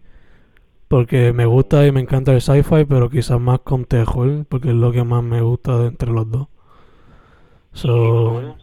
Porque 0.88 1.32
me 1.32 1.46
gusta 1.46 1.86
y 1.86 1.92
me 1.92 2.00
encanta 2.00 2.34
el 2.34 2.42
sci-fi, 2.42 2.86
pero 2.86 3.12
quizás 3.12 3.40
más 3.40 3.60
con 3.60 3.86
terror, 3.86 4.48
porque 4.50 4.70
es 4.70 4.74
lo 4.74 4.92
que 4.92 5.04
más 5.04 5.22
me 5.22 5.42
gusta 5.42 5.78
de 5.78 5.90
entre 5.90 6.10
los 6.10 6.32
dos. 6.32 6.48
So, 7.74 8.56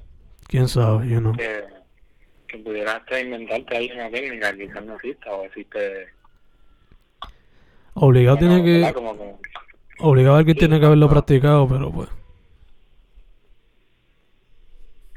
quién 0.48 0.66
sabe, 0.66 1.08
you 1.08 1.20
know. 1.20 1.32
Que, 1.36 1.75
que 2.56 2.62
pudieras 2.62 3.04
te 3.06 3.20
inventarte 3.20 3.76
ahí 3.76 3.90
una 3.92 4.10
técnica, 4.10 4.56
quizás 4.56 4.84
no 4.84 4.94
exista, 4.96 5.32
o 5.34 5.44
existe... 5.44 6.08
Obligado 7.94 8.36
bueno, 8.36 8.54
tiene 8.56 8.64
que, 8.66 8.78
¿verdad? 8.78 8.94
Como 8.94 9.16
que- 9.16 9.34
obligado 9.98 10.36
alguien 10.36 10.54
Sí, 10.56 10.58
tiene 10.60 10.78
que 10.80 10.86
haberlo 10.86 11.06
no. 11.06 11.12
practicado, 11.12 11.68
pero 11.68 11.90
pues. 11.90 12.08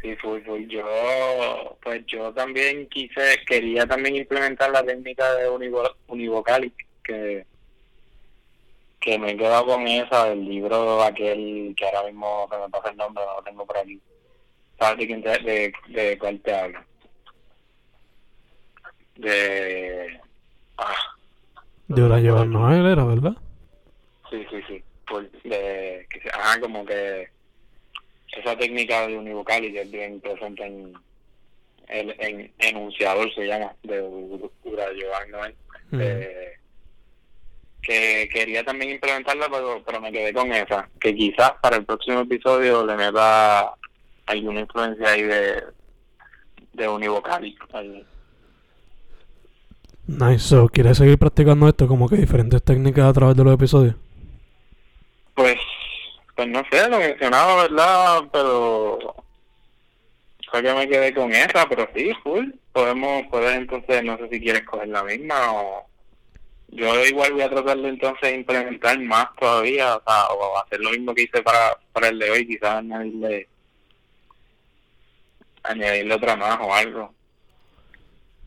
Sí, 0.01 0.15
full, 0.15 0.39
full. 0.45 0.65
Yo, 0.67 1.77
pues 1.83 2.05
yo 2.05 2.33
también 2.33 2.87
quise, 2.87 3.37
quería 3.45 3.85
también 3.85 4.15
implementar 4.15 4.71
la 4.71 4.81
técnica 4.83 5.33
de 5.35 5.49
univo- 5.49 5.93
univocalic, 6.07 6.73
que, 7.03 7.45
que 9.01 9.19
me 9.19 9.31
he 9.31 9.37
quedado 9.37 9.65
con 9.65 9.85
esa 9.87 10.29
del 10.29 10.45
libro 10.47 11.03
aquel 11.03 11.73
que 11.75 11.85
ahora 11.85 12.03
mismo 12.07 12.47
se 12.49 12.57
me 12.59 12.69
pasa 12.69 12.91
el 12.91 12.97
nombre, 12.97 13.25
no 13.25 13.35
lo 13.35 13.43
tengo 13.43 13.65
por 13.65 13.77
aquí. 13.77 13.99
¿Sabes 14.79 14.99
de, 14.99 15.07
quién 15.07 15.21
te- 15.21 15.39
de, 15.39 15.73
de 15.89 16.17
cuál 16.17 16.39
te 16.39 16.55
hablo? 16.55 16.79
De... 19.19 20.19
Ah, 20.77 20.95
De 21.87 22.01
hora 22.01 22.19
llevar 22.19 22.47
Noel 22.47 22.85
era, 22.85 23.03
¿verdad? 23.03 23.33
Sí, 24.29 24.45
sí, 24.49 24.61
sí. 24.67 24.83
Por- 25.07 25.29
de, 25.29 26.07
que, 26.09 26.29
ajá, 26.33 26.59
como 26.61 26.85
que 26.85 27.27
esa 28.37 28.55
técnica 28.57 29.07
de 29.07 29.17
univocal 29.17 29.63
y 29.65 29.73
que 29.73 29.81
es 29.81 29.91
bien 29.91 30.21
presente 30.21 30.65
en 30.65 30.93
el 31.87 32.15
en, 32.19 32.53
enunciador 32.59 33.33
se 33.33 33.47
llama 33.47 33.73
de 33.83 34.01
U- 34.01 34.51
Urayo 34.63 35.07
Noel. 35.29 35.55
Mm. 35.91 35.99
Eh, 36.01 36.53
que 37.81 38.29
quería 38.31 38.63
también 38.63 38.91
implementarla 38.91 39.47
pero, 39.49 39.81
pero 39.85 39.99
me 40.01 40.11
quedé 40.11 40.31
con 40.33 40.51
esa 40.51 40.87
que 40.99 41.15
quizás 41.15 41.53
para 41.61 41.77
el 41.77 41.85
próximo 41.85 42.19
episodio 42.19 42.85
le 42.85 42.95
meta 42.95 43.73
alguna 44.27 44.59
influencia 44.59 45.09
ahí 45.09 45.23
de 45.23 45.63
de 46.73 46.87
univocal 46.87 47.43
ahí. 47.73 48.05
Nice. 50.09 50.39
So, 50.39 50.67
¿quieres 50.69 50.97
seguir 50.97 51.19
practicando 51.19 51.67
esto 51.67 51.87
como 51.87 52.09
que 52.09 52.15
diferentes 52.15 52.63
técnicas 52.63 53.05
a 53.05 53.13
través 53.13 53.37
de 53.37 53.43
los 53.43 53.53
episodios? 53.53 53.93
Pues, 55.35 55.57
pues 56.35 56.47
no 56.47 56.63
sé, 56.71 56.89
lo 56.89 56.97
mencionaba, 56.97 57.61
¿verdad? 57.61 58.21
Pero 58.33 59.15
fue 60.49 60.63
que 60.63 60.73
me 60.73 60.89
quedé 60.89 61.13
con 61.13 61.31
esa, 61.31 61.69
pero 61.69 61.87
sí, 61.95 62.11
full. 62.23 62.49
Podemos, 62.71 63.27
puedes 63.29 63.55
entonces, 63.55 64.03
no 64.03 64.17
sé 64.17 64.29
si 64.29 64.41
quieres 64.41 64.65
coger 64.65 64.87
la 64.87 65.03
misma 65.03 65.53
o... 65.53 65.85
Yo 66.71 67.05
igual 67.05 67.33
voy 67.33 67.41
a 67.41 67.49
tratar 67.49 67.77
de 67.77 67.89
entonces 67.89 68.33
implementar 68.33 68.99
más 68.99 69.27
todavía, 69.39 69.95
o 69.95 70.03
sea, 70.05 70.25
o 70.29 70.57
hacer 70.57 70.79
lo 70.79 70.91
mismo 70.91 71.13
que 71.13 71.23
hice 71.23 71.41
para, 71.43 71.77
para 71.93 72.09
el 72.09 72.19
de 72.19 72.29
hoy, 72.31 72.47
quizás 72.47 72.75
añadirle, 72.75 73.47
añadirle 75.63 76.13
otra 76.13 76.35
más 76.35 76.59
o 76.61 76.73
algo, 76.73 77.13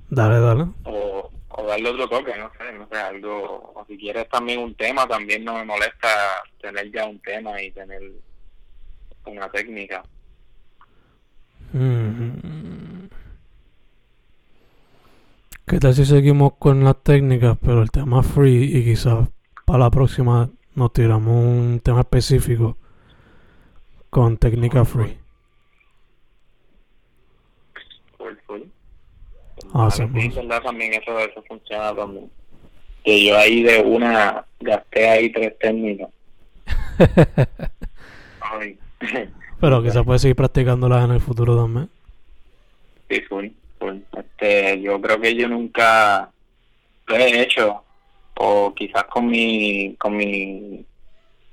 Dale, 0.08 0.38
dale. 0.40 0.66
o, 0.84 1.30
o 1.54 1.66
darle 1.66 1.90
otro 1.90 2.08
toque, 2.08 2.36
no 2.36 2.50
sé, 2.58 2.72
no 2.72 2.88
sé, 2.88 2.96
algo, 2.96 3.72
o 3.74 3.84
si 3.86 3.98
quieres 3.98 4.28
también 4.28 4.60
un 4.60 4.74
tema, 4.74 5.06
también 5.06 5.44
no 5.44 5.54
me 5.54 5.64
molesta 5.64 6.42
tener 6.60 6.90
ya 6.90 7.06
un 7.06 7.18
tema 7.20 7.60
y 7.60 7.70
tener 7.70 8.02
una 9.26 9.50
técnica. 9.50 10.02
Mm. 11.72 13.06
¿Qué 15.66 15.78
tal 15.78 15.94
si 15.94 16.04
seguimos 16.04 16.54
con 16.58 16.84
las 16.84 17.02
técnicas, 17.02 17.56
pero 17.60 17.82
el 17.82 17.90
tema 17.90 18.22
free 18.22 18.76
y 18.76 18.84
quizás 18.84 19.28
para 19.64 19.78
la 19.78 19.90
próxima 19.90 20.50
nos 20.74 20.92
tiramos 20.92 21.34
un 21.34 21.80
tema 21.80 22.00
específico 22.00 22.76
con 24.10 24.36
técnica 24.36 24.84
free? 24.84 25.18
Full, 28.18 28.34
full. 28.46 28.62
Awesome, 29.72 30.20
Sí, 30.20 30.26
awesome. 30.28 30.48
verdad, 30.48 30.62
también 30.62 30.94
eso, 30.94 31.18
eso 31.18 31.42
funciona 31.46 31.94
también. 31.94 32.30
Que 33.04 33.24
yo 33.24 33.36
ahí 33.36 33.62
de 33.62 33.80
una 33.80 34.44
gasté 34.60 35.08
ahí 35.08 35.30
tres. 35.32 35.54
Ay. 38.40 38.78
pero 39.60 39.82
quizás 39.82 40.04
puedes 40.04 40.22
seguir 40.22 40.36
practicándolas 40.36 41.04
en 41.04 41.12
el 41.12 41.20
futuro 41.20 41.56
también. 41.56 41.88
Sí, 43.08 43.20
full, 43.22 43.48
full. 43.78 43.96
Este, 44.16 44.80
yo 44.80 45.00
creo 45.00 45.20
que 45.20 45.34
yo 45.34 45.48
nunca 45.48 46.30
lo 47.06 47.16
he 47.16 47.42
hecho, 47.42 47.82
o 48.34 48.72
quizás 48.74 49.04
con 49.04 49.26
mi, 49.26 49.94
con 49.96 50.16
mi, 50.16 50.84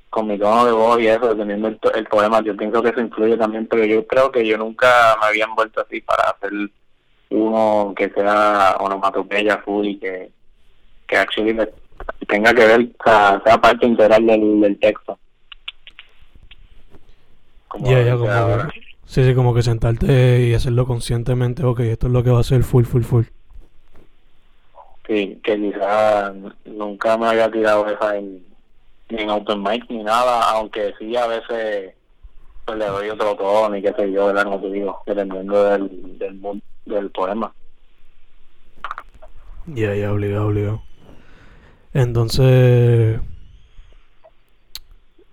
con 0.10 0.28
mi 0.28 0.38
tono 0.38 0.66
de 0.66 0.72
voz 0.72 1.02
y 1.02 1.08
eso, 1.08 1.28
dependiendo 1.30 1.68
el, 1.68 1.80
el 1.96 2.06
poema, 2.08 2.42
yo 2.42 2.56
pienso 2.56 2.82
que 2.82 2.90
eso 2.90 3.02
influye 3.02 3.38
también, 3.38 3.68
pero 3.68 3.84
yo 3.86 4.06
creo 4.08 4.32
que 4.32 4.46
yo 4.46 4.58
nunca 4.58 5.18
me 5.22 5.28
había 5.28 5.46
envuelto 5.46 5.82
así 5.82 6.02
para 6.02 6.30
hacer 6.30 6.52
uno 7.30 7.94
que 7.96 8.10
sea 8.10 8.78
onomatopeya 8.80 9.60
full 9.60 9.86
y 9.88 10.00
que, 10.00 10.32
que 11.08 11.18
actually 11.18 11.58
tenga 12.28 12.54
que 12.54 12.66
ver, 12.66 12.82
o 13.00 13.04
sea, 13.04 13.42
sea 13.46 13.58
parte 13.62 13.86
integral 13.88 14.26
del, 14.26 14.62
del 14.62 14.80
texto. 14.80 15.18
Como 17.68 18.04
Ya, 18.04 18.16
como 18.18 18.32
ahora. 18.32 18.68
que, 18.74 18.82
sí, 19.06 19.24
sí, 19.24 19.36
como 19.36 19.54
que 19.54 19.62
sentarte 19.64 20.42
y 20.48 20.54
hacerlo 20.54 20.86
conscientemente, 20.88 21.64
ok, 21.64 21.82
esto 21.82 22.08
es 22.08 22.14
lo 22.14 22.24
que 22.24 22.32
va 22.32 22.40
a 22.40 22.44
ser 22.44 22.64
full, 22.64 22.86
full, 22.86 23.04
full. 23.04 23.26
Sí, 25.08 25.40
que 25.44 25.56
quizás 25.58 26.34
nunca 26.66 27.18
me 27.18 27.28
había 27.28 27.50
tirado 27.50 27.88
esa 27.88 28.16
en, 28.18 28.46
ni 29.10 29.22
en 29.24 29.30
open 29.30 29.62
mic 29.64 29.86
ni 29.90 30.04
nada, 30.04 30.52
aunque 30.52 30.94
sí 31.00 31.16
a 31.16 31.26
veces 31.28 31.96
pues 32.66 32.78
le 32.78 32.86
doy 32.86 33.10
otro 33.10 33.36
tono 33.36 33.76
y 33.76 33.82
qué 33.82 33.92
sé 33.94 34.12
yo, 34.12 34.28
¿verdad? 34.28 34.44
Como 34.44 34.62
te 34.62 34.70
digo, 34.72 35.02
dependiendo 35.08 35.64
del, 35.64 36.20
del 36.20 36.36
mood 36.36 36.60
del 36.90 37.10
poema. 37.12 37.54
Ya, 39.68 39.96
ya, 39.96 40.12
obligado, 40.12 40.48
obligado. 40.48 40.82
Entonces, 41.94 43.20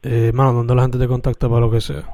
eh, 0.03 0.31
mano, 0.33 0.53
¿dónde 0.53 0.75
la 0.75 0.83
gente 0.83 0.99
te 0.99 1.09
contacta 1.09 1.49
para 1.49 1.61
lo 1.61 1.71
que 1.71 1.81
sea? 1.81 2.05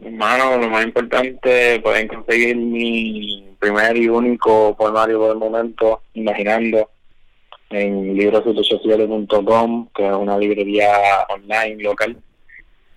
Hermano, 0.00 0.58
lo 0.58 0.68
más 0.68 0.84
importante, 0.84 1.80
pueden 1.80 2.08
conseguir 2.08 2.56
mi 2.56 3.56
primer 3.58 3.96
y 3.96 4.08
único 4.08 4.76
poemario 4.76 5.18
por 5.18 5.30
el 5.30 5.38
momento, 5.38 6.02
Imaginando, 6.14 6.90
en 7.70 8.14
librosutosociales.com, 8.14 9.88
que 9.94 10.06
es 10.06 10.12
una 10.12 10.36
librería 10.36 10.88
online 11.28 11.82
local. 11.82 12.16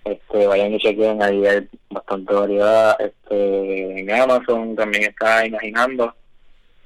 Este, 0.04 0.46
vayan 0.46 0.72
y 0.72 0.78
chequen, 0.78 1.22
ahí 1.22 1.46
hay 1.46 1.68
bastante 1.90 2.32
variedad. 2.32 2.96
Este, 3.00 4.00
en 4.00 4.10
Amazon 4.10 4.74
también 4.74 5.04
está 5.04 5.46
Imaginando. 5.46 6.14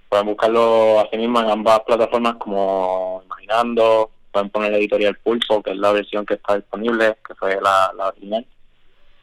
Pueden 0.08 0.26
buscarlo 0.26 1.00
así 1.00 1.16
mismo 1.16 1.40
en 1.40 1.50
ambas 1.50 1.80
plataformas 1.80 2.36
como 2.36 3.22
Imaginando. 3.24 4.10
Pueden 4.30 4.50
poner 4.50 4.74
Editorial 4.74 5.16
Pulpo, 5.22 5.62
que 5.62 5.70
es 5.70 5.76
la 5.76 5.92
versión 5.92 6.26
que 6.26 6.34
está 6.34 6.56
disponible, 6.56 7.16
que 7.26 7.34
fue 7.34 7.60
la, 7.60 7.92
la 7.96 8.08
original. 8.08 8.46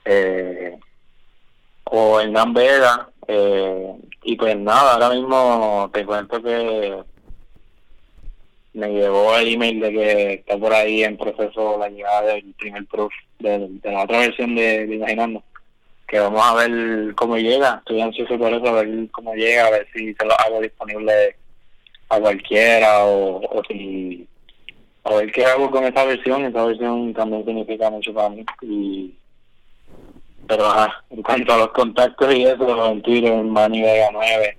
Eh, 0.06 0.78
o 1.86 2.22
en 2.22 2.34
Dan 2.34 2.54
Vega. 2.54 3.10
Eh, 3.28 3.96
y 4.24 4.36
pues 4.36 4.58
nada, 4.58 4.94
ahora 4.94 5.10
mismo 5.12 5.90
te 5.94 6.06
cuento 6.06 6.42
que 6.42 7.04
me 8.74 8.90
llegó 8.90 9.36
el 9.36 9.54
email 9.54 9.80
de 9.80 9.92
que 9.92 10.34
está 10.34 10.58
por 10.58 10.74
ahí 10.74 11.04
en 11.04 11.18
proceso 11.18 11.78
la 11.78 11.90
llegada 11.90 12.34
del 12.34 12.54
primer 12.54 12.86
proof 12.86 13.12
de, 13.40 13.68
de 13.70 13.92
la 13.92 14.04
otra 14.04 14.20
versión 14.20 14.56
de, 14.56 14.86
de 14.88 14.96
Imaginando. 14.96 15.44
Que 16.08 16.20
vamos 16.20 16.42
a 16.44 16.56
ver 16.56 17.14
cómo 17.16 17.38
llega. 17.38 17.78
Estoy 17.80 18.02
ansioso 18.02 18.38
por 18.38 18.54
eso, 18.54 18.68
a 18.68 18.82
ver 18.84 19.10
cómo 19.12 19.34
llega, 19.36 19.68
a 19.68 19.72
ver 19.72 19.88
si 19.94 20.14
se 20.14 20.26
lo 20.26 20.34
hago 20.40 20.62
disponible 20.62 21.36
a 22.10 22.20
cualquiera 22.20 23.06
o, 23.06 23.62
si. 23.68 24.28
A 25.04 25.16
ver 25.16 25.32
qué 25.32 25.46
hago 25.46 25.70
con 25.70 25.84
esa 25.84 26.06
versión. 26.06 26.46
Esa 26.46 26.66
versión 26.66 27.14
también 27.14 27.46
significa 27.46 27.90
mucho 27.90 28.14
para 28.14 28.30
mí. 28.30 28.44
Y 28.62 29.14
pero 30.50 30.66
ajá, 30.66 31.04
en 31.12 31.22
cuanto 31.22 31.54
a 31.54 31.58
los 31.60 31.70
contactos 31.70 32.34
y 32.34 32.44
eso, 32.44 32.92
en 32.92 33.04
Twitter, 33.04 33.44
Manny 33.44 33.84
Vega 33.84 34.10
9, 34.12 34.58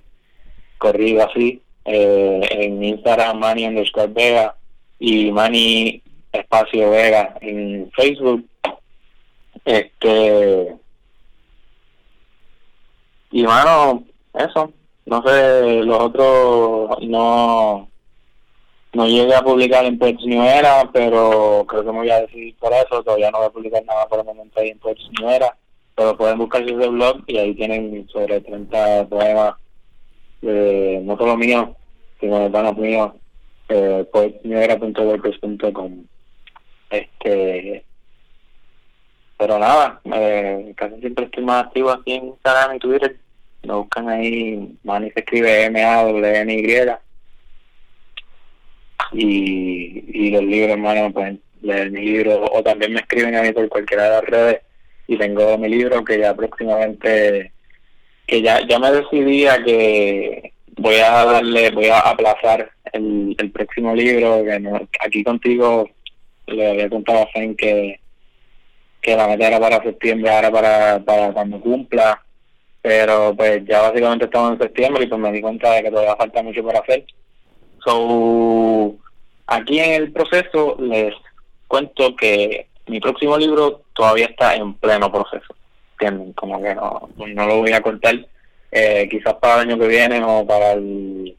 corrido 0.77 1.25
así, 1.25 1.61
eh, 1.85 2.41
en 2.49 2.83
Instagram, 2.83 3.39
Manny 3.39 3.67
underscore 3.67 4.07
Vega, 4.07 4.55
y 4.99 5.31
Manny 5.31 6.01
espacio 6.31 6.89
Vega 6.91 7.35
en 7.41 7.91
Facebook. 7.91 8.45
Este. 9.65 10.75
Y 13.31 13.43
mano, 13.43 14.03
eso. 14.33 14.73
No 15.05 15.23
sé, 15.23 15.83
los 15.83 15.99
otros 15.99 16.97
no. 17.01 17.87
No 18.93 19.07
llegué 19.07 19.33
a 19.33 19.41
publicar 19.41 19.85
en 19.85 19.97
Poets 19.97 20.21
New 20.25 20.43
pero 20.91 21.63
creo 21.65 21.85
que 21.85 21.91
me 21.91 21.99
voy 21.99 22.09
a 22.09 22.21
decidir 22.21 22.55
por 22.57 22.73
eso. 22.73 23.01
Todavía 23.03 23.31
no 23.31 23.37
voy 23.37 23.47
a 23.47 23.51
publicar 23.51 23.85
nada 23.85 24.05
por 24.07 24.19
el 24.19 24.25
momento 24.25 24.59
ahí 24.59 24.69
en 24.69 24.79
Poets 24.79 25.09
New 25.17 25.29
pero 25.95 26.17
pueden 26.17 26.37
buscar 26.37 26.61
ese 26.63 26.87
blog 26.87 27.21
y 27.27 27.37
ahí 27.37 27.53
tienen 27.53 28.07
sobre 28.09 28.41
30 28.41 29.07
poemas, 29.07 29.55
de, 30.41 31.01
no 31.03 31.17
solo 31.17 31.37
míos, 31.37 31.69
sino 32.19 32.39
de 32.39 32.49
panos 32.49 32.77
míos, 32.77 33.13
eh, 33.69 34.05
poetniebra.wordpress.com. 34.11 36.05
Este, 36.89 37.85
pero 39.37 39.57
nada, 39.57 40.01
eh, 40.13 40.73
casi 40.75 40.99
siempre 40.99 41.25
estoy 41.25 41.43
más 41.43 41.65
activo 41.65 41.89
aquí 41.89 42.13
en 42.13 42.27
Instagram 42.27 42.75
y 42.75 42.79
Twitter. 42.79 43.17
Me 43.63 43.73
buscan 43.73 44.09
ahí, 44.09 44.77
Manny 44.83 45.11
se 45.11 45.21
escribe 45.21 45.65
M 45.65 45.83
A 45.83 46.03
W 46.03 46.41
N 46.41 46.53
Y. 46.53 46.65
Y, 49.13 50.31
los 50.31 50.43
libros, 50.43 50.71
hermano, 50.71 51.11
pues 51.11 51.37
leer 51.61 51.91
mi 51.91 52.01
libro 52.01 52.45
o 52.51 52.63
también 52.63 52.93
me 52.93 52.99
escriben 53.01 53.35
a 53.35 53.41
mí 53.41 53.51
por 53.51 53.67
cualquiera 53.69 54.03
de 54.03 54.09
las 54.09 54.23
redes 54.23 54.61
y 55.07 55.17
tengo 55.17 55.57
mi 55.57 55.69
libro 55.69 56.03
que 56.03 56.19
ya 56.19 56.33
próximamente 56.35 57.51
que 58.27 58.41
ya 58.41 58.65
ya 58.67 58.79
me 58.79 58.91
decidí 58.91 59.45
a 59.45 59.63
que 59.63 60.53
voy 60.77 60.95
a 60.95 61.25
darle 61.25 61.71
voy 61.71 61.87
a 61.87 61.99
aplazar 61.99 62.71
el, 62.93 63.35
el 63.37 63.51
próximo 63.51 63.95
libro 63.95 64.43
que 64.43 64.59
no, 64.59 64.87
aquí 64.99 65.23
contigo 65.23 65.89
le 66.47 66.69
había 66.69 66.89
contado 66.89 67.23
a 67.23 67.27
Fen 67.27 67.55
que 67.55 67.99
que 69.01 69.15
la 69.15 69.27
meta 69.27 69.47
era 69.47 69.59
para 69.59 69.83
septiembre 69.83 70.29
ahora 70.29 70.51
para 70.51 70.99
para 71.03 71.33
cuando 71.33 71.59
cumpla 71.59 72.21
pero 72.81 73.35
pues 73.35 73.63
ya 73.65 73.81
básicamente 73.81 74.25
estamos 74.25 74.53
en 74.53 74.59
septiembre 74.59 75.03
y 75.03 75.07
pues 75.07 75.21
me 75.21 75.31
di 75.31 75.41
cuenta 75.41 75.71
de 75.71 75.83
que 75.83 75.91
todavía 75.91 76.15
falta 76.15 76.41
mucho 76.41 76.63
por 76.63 76.75
hacer. 76.75 77.05
So 77.85 78.95
aquí 79.47 79.79
en 79.79 80.01
el 80.01 80.11
proceso 80.11 80.77
les 80.79 81.13
cuento 81.67 82.15
que 82.15 82.67
mi 82.87 82.99
próximo 82.99 83.37
libro 83.37 83.83
todavía 83.93 84.25
está 84.25 84.55
en 84.55 84.73
pleno 84.73 85.11
proceso, 85.11 85.55
¿entienden? 86.01 86.33
Como 86.33 86.61
que 86.61 86.75
no, 86.75 87.09
no 87.17 87.47
lo 87.47 87.57
voy 87.59 87.71
a 87.73 87.81
contar, 87.81 88.15
eh, 88.71 89.07
quizás 89.09 89.35
para 89.35 89.61
el 89.61 89.69
año 89.69 89.79
que 89.79 89.87
viene 89.87 90.21
o 90.23 90.45
para 90.45 90.73
el, 90.73 91.37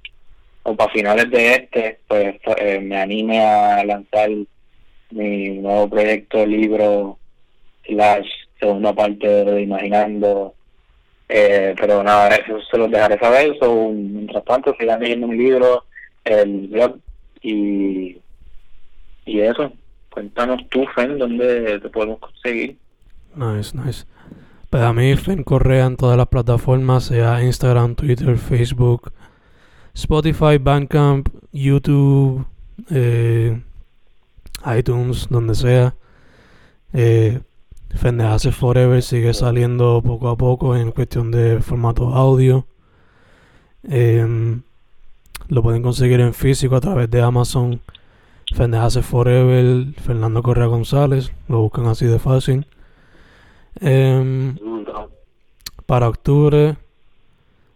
o 0.62 0.76
para 0.76 0.92
finales 0.92 1.30
de 1.30 1.54
este, 1.54 1.98
pues 2.06 2.36
eh, 2.56 2.80
me 2.80 3.00
anime 3.00 3.44
a 3.44 3.84
lanzar 3.84 4.30
mi 5.10 5.48
nuevo 5.50 5.90
proyecto, 5.90 6.46
libro, 6.46 7.18
slash, 7.86 8.28
segunda 8.58 8.92
parte 8.92 9.26
de 9.26 9.62
Imaginando, 9.62 10.54
eh, 11.28 11.74
pero 11.78 12.02
nada, 12.02 12.28
eso 12.36 12.60
se 12.70 12.78
los 12.78 12.90
dejaré 12.90 13.18
saber, 13.18 13.56
so, 13.60 13.90
mientras 13.90 14.44
tanto 14.44 14.74
sigan 14.78 15.00
leyendo 15.00 15.26
mi 15.26 15.36
libro, 15.36 15.84
el 16.24 16.68
blog 16.68 16.98
y, 17.42 18.18
y 19.24 19.40
eso. 19.40 19.72
Cuéntanos 20.10 20.68
tú, 20.68 20.84
Fen, 20.94 21.18
dónde 21.18 21.80
te 21.80 21.88
podemos 21.88 22.18
conseguir. 22.18 22.76
Nice, 23.34 23.74
nice. 23.74 24.04
Pues 24.72 24.84
a 24.84 24.94
mí, 24.94 25.14
Fen 25.16 25.44
Correa 25.44 25.84
en 25.84 25.98
todas 25.98 26.16
las 26.16 26.28
plataformas, 26.28 27.04
sea 27.04 27.44
Instagram, 27.44 27.94
Twitter, 27.94 28.38
Facebook, 28.38 29.12
Spotify, 29.92 30.56
Bandcamp, 30.58 31.28
YouTube, 31.52 32.46
eh, 32.88 33.62
iTunes, 34.74 35.26
donde 35.28 35.54
sea. 35.54 35.94
Eh, 36.94 37.42
hace 38.22 38.50
Forever 38.50 39.02
sigue 39.02 39.34
saliendo 39.34 40.00
poco 40.02 40.30
a 40.30 40.38
poco 40.38 40.74
en 40.74 40.90
cuestión 40.92 41.30
de 41.30 41.60
formato 41.60 42.08
audio. 42.14 42.66
Em, 43.82 44.62
lo 45.48 45.62
pueden 45.62 45.82
conseguir 45.82 46.20
en 46.20 46.32
físico 46.32 46.76
a 46.76 46.80
través 46.80 47.10
de 47.10 47.20
Amazon 47.20 47.82
hace 48.80 49.02
Forever, 49.02 49.92
Fernando 50.00 50.42
Correa 50.42 50.66
González, 50.66 51.30
lo 51.46 51.60
buscan 51.60 51.88
así 51.88 52.06
de 52.06 52.18
fácil. 52.18 52.66
Em, 53.80 54.56
para 55.86 56.08
octubre, 56.08 56.76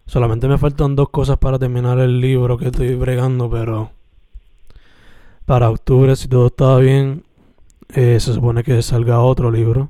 solamente 0.05 0.47
me 0.47 0.57
faltan 0.57 0.95
dos 0.95 1.09
cosas 1.09 1.37
para 1.37 1.59
terminar 1.59 1.99
el 1.99 2.21
libro 2.21 2.57
que 2.57 2.67
estoy 2.67 2.95
bregando, 2.95 3.49
pero 3.49 3.91
para 5.45 5.69
octubre, 5.69 6.15
si 6.15 6.27
todo 6.27 6.47
está 6.47 6.77
bien, 6.77 7.23
eh, 7.89 8.19
se 8.19 8.33
supone 8.33 8.63
que 8.63 8.81
salga 8.81 9.21
otro 9.21 9.51
libro. 9.51 9.89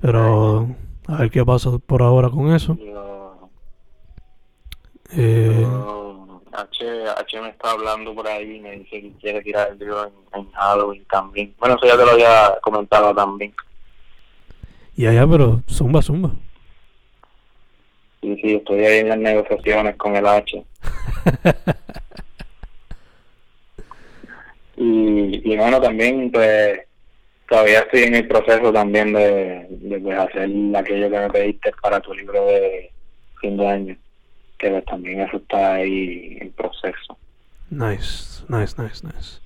Pero 0.00 0.68
a 1.08 1.16
ver 1.18 1.30
qué 1.30 1.44
pasa 1.44 1.70
por 1.78 2.02
ahora 2.02 2.30
con 2.30 2.52
eso. 2.52 2.78
Eh, 5.12 5.66
H, 6.52 7.08
H 7.08 7.40
me 7.40 7.48
está 7.48 7.72
hablando 7.72 8.14
por 8.14 8.26
ahí, 8.26 8.60
me 8.60 8.72
dice 8.72 9.00
que 9.00 9.12
quiere 9.20 9.42
tirar 9.42 9.70
el 9.72 9.78
libro 9.78 10.10
en, 10.32 10.50
Halloween 10.52 11.04
también. 11.06 11.54
Bueno, 11.58 11.76
eso 11.76 11.86
ya 11.86 11.96
te 11.96 12.04
lo 12.04 12.12
había 12.12 12.58
comentado 12.62 13.14
también. 13.14 13.54
Ya, 15.00 15.12
ya, 15.14 15.26
pero 15.26 15.62
zumba, 15.66 16.02
zumba. 16.02 16.30
Sí, 18.20 18.36
sí, 18.42 18.56
estoy 18.56 18.84
ahí 18.84 18.98
en 18.98 19.08
las 19.08 19.16
negociaciones 19.16 19.96
con 19.96 20.14
el 20.14 20.26
H. 20.26 20.62
y, 24.76 25.50
y 25.50 25.56
bueno, 25.56 25.80
también, 25.80 26.30
pues, 26.30 26.80
todavía 27.48 27.78
estoy 27.78 28.02
en 28.02 28.16
el 28.16 28.28
proceso 28.28 28.70
también 28.74 29.14
de, 29.14 29.68
de 29.70 30.00
pues, 30.00 30.18
hacer 30.18 30.50
aquello 30.76 31.10
que 31.10 31.18
me 31.18 31.30
pediste 31.30 31.72
para 31.80 31.98
tu 32.00 32.12
libro 32.12 32.44
de 32.44 32.90
fin 33.40 33.56
de 33.56 33.66
año 33.66 33.96
que 34.58 34.82
también 34.82 35.22
eso 35.22 35.38
está 35.38 35.76
ahí 35.76 36.36
en 36.42 36.52
proceso. 36.52 37.16
Nice, 37.70 38.44
nice, 38.50 38.74
nice, 38.76 39.06
nice. 39.06 39.40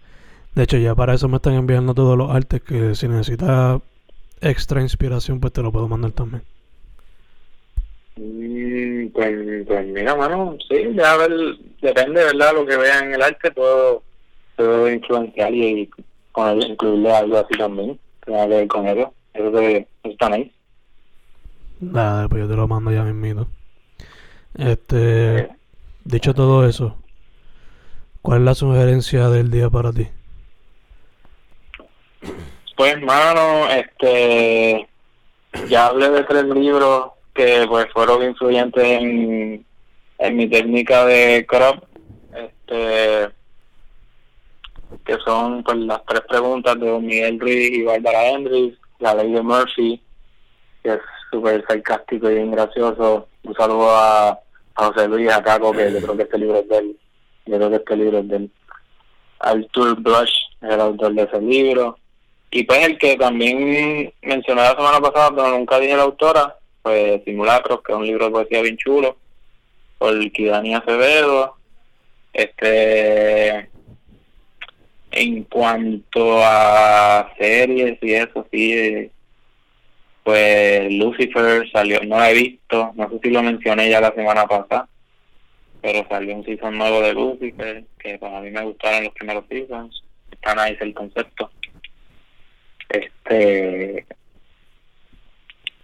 De 0.57 0.65
hecho, 0.65 0.79
ya 0.79 0.97
para 0.97 1.15
eso 1.15 1.29
me 1.29 1.37
están 1.37 1.55
enviando 1.55 1.95
todos 1.95 2.19
los 2.19 2.35
artes 2.35 2.61
que 2.61 2.97
si 2.97 3.07
necesitas 3.07 3.81
extra 4.41 4.81
inspiración, 4.81 5.41
pues 5.41 5.53
te 5.53 5.63
lo 5.63 5.73
puedo 5.73 5.89
mandar 5.89 6.13
también. 6.13 6.43
Mm, 8.17 9.09
pues, 9.09 9.67
pues, 9.67 9.87
mira, 9.89 10.15
mano, 10.15 10.57
sí, 10.69 10.77
ya 10.95 11.17
ver, 11.17 11.33
depende, 11.83 12.25
¿verdad? 12.25 12.55
Lo 12.55 12.65
que 12.65 12.77
vean 12.77 13.07
en 13.07 13.15
el 13.15 13.23
arte, 13.23 13.51
puedo, 13.51 14.03
puedo 14.57 14.91
influenciar 14.91 15.53
y, 15.53 15.91
con 16.31 16.63
incluirle 16.63 17.13
algo 17.13 17.39
así 17.39 17.55
también, 17.59 17.99
que 18.25 18.69
con 18.69 18.87
eso. 18.87 19.13
Eso, 19.35 19.59
eso 19.59 19.87
está 20.05 20.29
nice. 20.29 20.53
Nada, 21.81 22.29
pues 22.29 22.43
yo 22.43 22.49
te 22.49 22.55
lo 22.55 22.69
mando 22.69 22.93
ya 22.93 23.03
mismito. 23.03 23.49
Este, 24.57 25.49
dicho 26.05 26.35
todo 26.35 26.69
eso, 26.69 26.97
¿cuál 28.23 28.41
es 28.41 28.45
la 28.45 28.55
sugerencia 28.55 29.29
del 29.29 29.51
día 29.51 29.69
para 29.71 29.93
ti? 29.93 30.07
Pues, 32.77 33.01
mano, 33.01 33.69
este, 33.71 34.89
ya 35.69 35.87
hablé 35.87 36.11
de 36.11 36.25
tres 36.25 36.45
libros 36.45 37.13
que 37.35 37.67
pues 37.69 37.87
fueron 37.93 38.23
influyentes 38.23 38.85
en, 38.85 39.65
en 40.19 40.37
mi 40.37 40.49
técnica 40.49 41.05
de 41.05 41.45
crop, 41.49 41.85
este, 42.33 43.31
que 45.05 45.17
son 45.25 45.63
pues 45.63 45.77
las 45.79 46.05
tres 46.07 46.23
preguntas 46.29 46.79
de 46.79 46.99
Miguel 47.01 47.41
Ruiz 47.41 47.71
y 47.73 47.83
Bárbara 47.83 48.29
Hendricks, 48.31 48.79
la 48.99 49.15
ley 49.15 49.33
de 49.33 49.43
Murphy, 49.43 50.01
que 50.83 50.95
es 50.95 51.01
súper 51.31 51.65
sarcástico 51.67 52.31
y 52.31 52.35
bien 52.35 52.51
gracioso. 52.53 53.29
Un 53.43 53.55
saludo 53.55 53.91
a 53.91 54.39
a 54.75 54.87
José 54.87 55.09
Luis 55.09 55.31
Acaco, 55.31 55.73
que 55.73 55.93
yo 55.93 56.01
creo 56.01 56.17
que 56.17 56.23
este 56.25 56.39
libro 56.39 56.59
es 56.59 56.69
de 56.69 56.79
él. 56.79 56.97
Yo 57.47 57.57
creo 57.57 57.71
que 57.71 57.77
este 57.77 57.97
libro 57.97 58.19
es 58.19 58.29
de 58.29 58.37
él. 58.37 58.51
Arthur 59.41 60.01
Blush 60.01 60.35
el 60.63 60.81
autor 60.81 61.15
de 61.15 61.23
ese 61.23 61.41
libro. 61.41 61.99
Y 62.55 62.63
pues 62.63 62.87
el 62.87 62.97
que 62.99 63.17
también 63.17 64.13
mencioné 64.23 64.63
la 64.63 64.77
semana 64.77 65.01
pasada, 65.01 65.35
pero 65.35 65.49
nunca 65.49 65.81
dije 65.81 65.97
la 65.97 66.05
autora, 66.05 66.57
pues 66.83 67.21
Simulacros, 67.25 67.83
que 67.83 67.91
es 67.91 67.99
un 67.99 68.07
libro 68.07 68.27
de 68.27 68.31
poesía 68.31 68.63
bien 68.63 68.77
chulo, 68.77 69.17
por 69.99 70.31
Kidani 70.31 70.73
Acevedo. 70.73 71.57
Este, 72.33 73.69
en 75.11 75.43
cuanto 75.51 76.45
a 76.45 77.35
series 77.37 77.99
y 78.01 78.15
eso, 78.15 78.47
sí, 78.53 79.11
pues 80.23 80.93
Lucifer 80.93 81.69
salió, 81.73 82.05
no 82.05 82.19
la 82.19 82.31
he 82.31 82.35
visto, 82.35 82.93
no 82.95 83.11
sé 83.11 83.19
si 83.21 83.31
lo 83.31 83.43
mencioné 83.43 83.91
ya 83.91 84.01
la 84.01 84.15
semana 84.15 84.47
pasada, 84.47 84.89
pero 85.83 86.07
salió 86.09 86.37
un 86.37 86.45
season 86.45 86.79
nuevo 86.79 87.01
de 87.01 87.15
Lucifer, 87.15 87.85
que 87.99 88.17
para 88.17 88.41
mí 88.43 88.53
me 88.53 88.63
gustaron 88.63 89.03
los 89.03 89.13
primeros 89.15 89.45
seasons, 89.49 90.05
está 90.31 90.55
nice 90.55 90.85
el 90.85 90.95
concepto. 90.95 91.51
Este, 92.95 94.07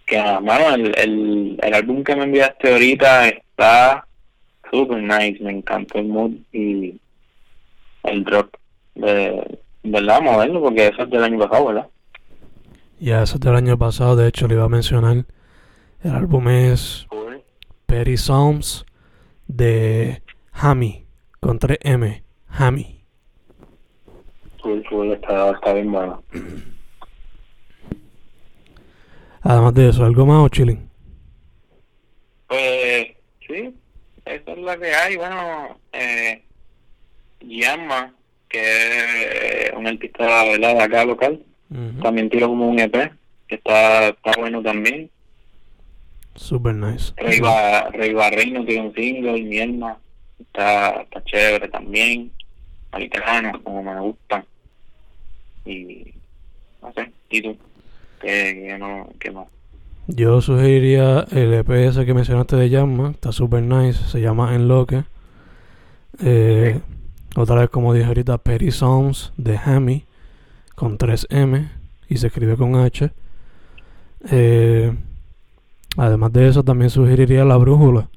que 0.05 0.17
nada, 0.17 0.75
el, 0.75 0.93
el, 0.97 1.59
el 1.61 1.73
álbum 1.73 2.03
que 2.03 2.15
me 2.15 2.23
enviaste 2.23 2.71
ahorita 2.71 3.29
está 3.29 4.05
super 4.71 5.01
nice, 5.01 5.43
me 5.43 5.51
encantó 5.51 5.99
el 5.99 6.07
mood 6.07 6.31
y 6.51 6.99
el 8.03 8.23
drop 8.23 8.55
de, 8.95 9.59
¿verdad? 9.83 10.21
Moderno, 10.21 10.61
porque 10.61 10.87
eso 10.87 11.03
es 11.03 11.09
del 11.09 11.23
año 11.23 11.39
pasado, 11.39 11.67
¿verdad? 11.67 11.87
Ya, 12.99 13.23
eso 13.23 13.35
es 13.35 13.41
del 13.41 13.55
año 13.55 13.77
pasado, 13.77 14.15
de 14.15 14.27
hecho, 14.27 14.47
le 14.47 14.55
iba 14.55 14.65
a 14.65 14.69
mencionar. 14.69 15.25
El 16.03 16.11
álbum 16.11 16.47
es 16.49 17.07
Petty 17.85 18.17
Psalms 18.17 18.85
de 19.47 20.21
Hami, 20.51 21.05
con 21.39 21.59
3M, 21.59 22.23
Hami. 22.47 23.01
está, 25.13 25.73
bien 25.73 25.91
bueno. 25.91 26.23
Además 29.43 29.73
de 29.73 29.89
eso, 29.89 30.05
¿algo 30.05 30.25
más 30.25 30.43
o 30.45 30.49
chilling? 30.49 30.89
Pues 32.47 33.07
sí, 33.47 33.73
eso 34.25 34.51
es 34.51 34.57
lo 34.57 34.79
que 34.79 34.93
hay. 34.93 35.15
Bueno, 35.15 35.77
eh, 35.93 36.43
Yama, 37.41 38.13
que 38.49 39.65
es 39.67 39.73
un 39.75 39.87
artista 39.87 40.43
¿verdad? 40.43 40.75
de 40.75 40.83
acá 40.83 41.05
local. 41.05 41.43
También 42.01 42.29
tiró 42.29 42.47
como 42.47 42.67
un 42.69 42.79
EP, 42.79 43.13
que 43.47 43.55
está, 43.55 44.09
está 44.09 44.33
bueno 44.37 44.61
también. 44.61 45.09
Super 46.35 46.75
nice. 46.75 47.13
Rey, 47.15 47.39
Ba- 47.39 47.89
Rey 47.91 48.13
Barreino 48.13 48.65
tiene 48.65 48.87
un 48.87 48.93
single, 48.93 49.41
mi 49.41 49.59
alma, 49.59 49.97
está, 50.39 51.01
está 51.01 51.23
chévere 51.23 51.69
también. 51.69 52.31
Alcrano, 52.91 53.63
como 53.63 53.81
me 53.83 53.99
gusta. 54.01 54.45
Y 55.65 56.13
no 56.81 56.91
sé, 56.91 57.09
¿y 57.29 57.41
tú? 57.41 57.57
¿Qué, 58.21 58.63
qué 58.67 58.77
no, 58.79 59.09
qué 59.19 59.31
más? 59.31 59.47
Yo 60.07 60.41
sugeriría 60.41 61.25
el 61.31 61.53
EP 61.53 61.69
ese 61.71 62.05
que 62.05 62.13
mencionaste 62.13 62.55
de 62.55 62.69
Yamma, 62.69 63.11
está 63.11 63.31
super 63.31 63.61
nice, 63.63 64.03
se 64.09 64.19
llama 64.21 64.55
Enloque. 64.55 65.03
Eh, 66.23 66.79
Otra 67.35 67.55
vez, 67.61 67.69
como 67.69 67.93
dije 67.93 68.07
ahorita, 68.07 68.37
Petty 68.39 68.71
Sounds 68.71 69.31
de 69.37 69.57
Hammy 69.57 70.05
con 70.75 70.97
3M 70.97 71.69
y 72.09 72.17
se 72.17 72.27
escribe 72.27 72.57
con 72.57 72.75
H. 72.75 73.11
Eh, 74.29 74.93
además 75.97 76.33
de 76.33 76.47
eso, 76.49 76.63
también 76.63 76.89
sugeriría 76.89 77.45
La 77.45 77.57
Brújula 77.57 78.09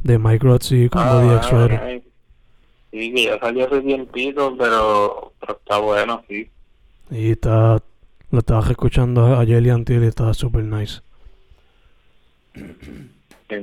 de 0.00 0.18
Mike 0.18 0.44
Rotzi 0.46 0.88
con 0.88 1.08
Body 1.08 1.28
Ah, 1.28 1.80
ay, 1.82 2.02
sí, 2.90 3.12
que 3.14 3.24
ya 3.24 3.38
salió 3.38 3.66
hace 3.66 3.80
tiempito, 3.82 4.56
pero, 4.58 5.32
pero 5.40 5.52
está 5.58 5.78
bueno, 5.78 6.22
sí. 6.28 6.50
Y 7.10 7.32
está, 7.32 7.82
lo 8.30 8.38
estaba 8.40 8.66
escuchando 8.68 9.38
ayer 9.38 9.64
y 9.66 9.70
antes 9.70 10.02
y 10.02 10.06
está 10.06 10.32
super 10.34 10.64
nice. 10.64 11.00
Sí. 12.54 12.62
Pues 13.48 13.62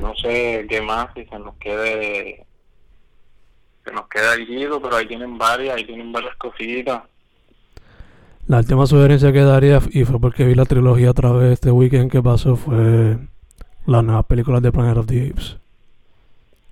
no 0.00 0.14
sé 0.16 0.66
qué 0.68 0.80
más, 0.80 1.08
si 1.14 1.24
se 1.26 1.38
nos 1.38 1.54
quede, 1.56 2.44
se 3.84 3.92
nos 3.92 4.08
queda 4.08 4.34
el 4.34 4.46
guido, 4.46 4.80
pero 4.80 4.96
ahí 4.96 5.06
tienen 5.06 5.36
varias, 5.38 5.76
ahí 5.76 5.84
tienen 5.84 6.12
varias 6.12 6.34
cositas. 6.36 7.02
La 8.46 8.58
última 8.58 8.86
sugerencia 8.86 9.32
que 9.32 9.40
daría, 9.40 9.80
y 9.90 10.04
fue 10.04 10.20
porque 10.20 10.44
vi 10.44 10.54
la 10.54 10.66
trilogía 10.66 11.10
otra 11.10 11.32
vez 11.32 11.52
este 11.52 11.70
weekend 11.70 12.10
que 12.10 12.22
pasó, 12.22 12.56
fue 12.56 13.16
las 13.86 14.04
nuevas 14.04 14.26
películas 14.26 14.62
de 14.62 14.72
Planet 14.72 14.98
of 14.98 15.06
the 15.06 15.30
Apes. 15.30 15.56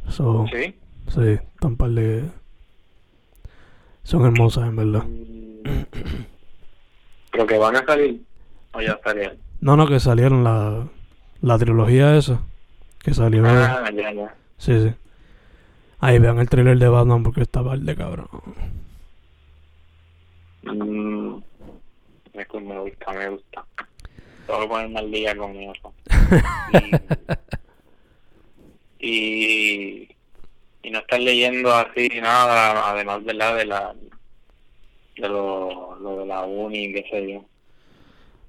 So, 0.08 0.46
Sí. 0.52 0.74
sí, 1.08 1.38
están 1.54 1.76
par 1.76 1.90
de... 1.90 2.24
Son 4.02 4.24
hermosas, 4.26 4.68
en 4.68 4.76
verdad. 4.76 5.04
Mm. 5.04 5.51
Pero 7.30 7.46
que 7.46 7.58
van 7.58 7.76
a 7.76 7.84
salir, 7.86 8.20
o 8.72 8.80
ya 8.80 8.98
salieron. 9.02 9.38
No, 9.60 9.76
no, 9.76 9.86
que 9.86 10.00
salieron 10.00 10.44
la, 10.44 10.86
la 11.40 11.58
trilogía 11.58 12.16
esa. 12.16 12.40
Que 13.02 13.14
salió... 13.14 13.44
Ah, 13.46 13.90
ya, 13.94 14.12
ya. 14.12 14.34
Sí, 14.58 14.78
sí. 14.80 14.94
Ahí 16.00 16.18
vean 16.18 16.38
el 16.38 16.48
trailer 16.48 16.78
de 16.78 16.88
Batman 16.88 17.22
porque 17.22 17.42
está 17.42 17.62
par 17.64 17.78
de 17.78 17.96
cabrón. 17.96 18.28
Mm, 20.62 21.36
me, 22.34 22.46
gu- 22.48 22.60
me 22.60 22.78
gusta, 22.80 23.12
me 23.12 23.28
gusta. 23.30 23.64
Tengo 24.46 24.60
que 24.60 24.66
ponerme 24.68 24.98
al 25.00 25.10
día 25.10 25.36
con 25.36 25.56
eso. 25.56 25.92
Y, 29.04 29.08
y, 29.08 30.16
y 30.84 30.90
no 30.92 31.00
estar 31.00 31.18
leyendo 31.18 31.74
así 31.74 32.08
nada, 32.20 32.88
además 32.90 33.24
de 33.24 33.34
la 33.34 33.54
de 33.54 33.64
la 33.66 33.94
de 35.16 35.28
lo, 35.28 35.96
lo 36.00 36.18
de 36.18 36.26
la 36.26 36.44
uni, 36.44 36.92
qué 36.92 37.04
sé 37.10 37.32
yo. 37.32 37.48